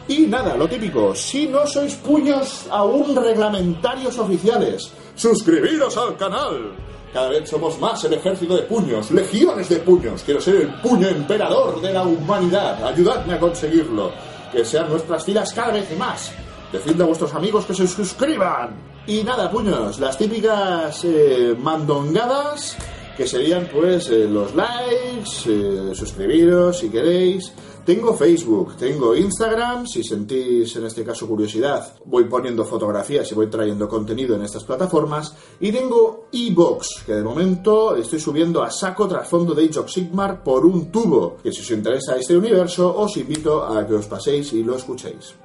[0.07, 6.75] Y nada, lo típico, si no sois puños aún reglamentarios oficiales, suscribiros al canal.
[7.11, 10.21] Cada vez somos más el ejército de puños, legiones de puños.
[10.23, 12.83] Quiero ser el puño emperador de la humanidad.
[12.85, 14.11] Ayudadme a conseguirlo.
[14.51, 16.33] Que sean nuestras filas cada vez más.
[16.73, 18.94] Decidle a vuestros amigos que se suscriban.
[19.07, 22.75] Y nada, puños, las típicas eh, mandongadas
[23.15, 27.53] que serían pues eh, los likes, eh, suscribiros si queréis.
[27.85, 33.45] Tengo Facebook, tengo Instagram, si sentís en este caso curiosidad, voy poniendo fotografías y voy
[33.45, 35.35] trayendo contenido en estas plataformas.
[35.59, 40.65] Y tengo iBox, que de momento estoy subiendo a saco trasfondo de Age Sigmar por
[40.65, 44.63] un tubo, que si os interesa este universo os invito a que os paséis y
[44.63, 45.35] lo escuchéis.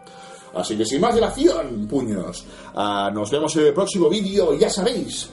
[0.54, 2.44] Así que sin más dilación, puños,
[2.74, 5.30] ah, nos vemos en el próximo vídeo, ya sabéis.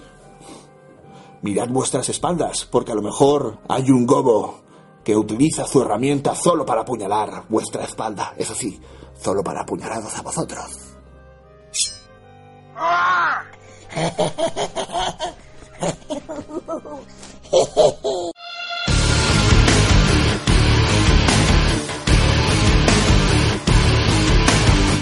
[1.41, 4.61] Mirad vuestras espaldas, porque a lo mejor hay un gobo
[5.03, 8.33] que utiliza su herramienta solo para apuñalar vuestra espalda.
[8.37, 8.79] Eso sí,
[9.19, 10.65] solo para apuñalaros a vosotros.
[12.75, 13.43] ¡Ah!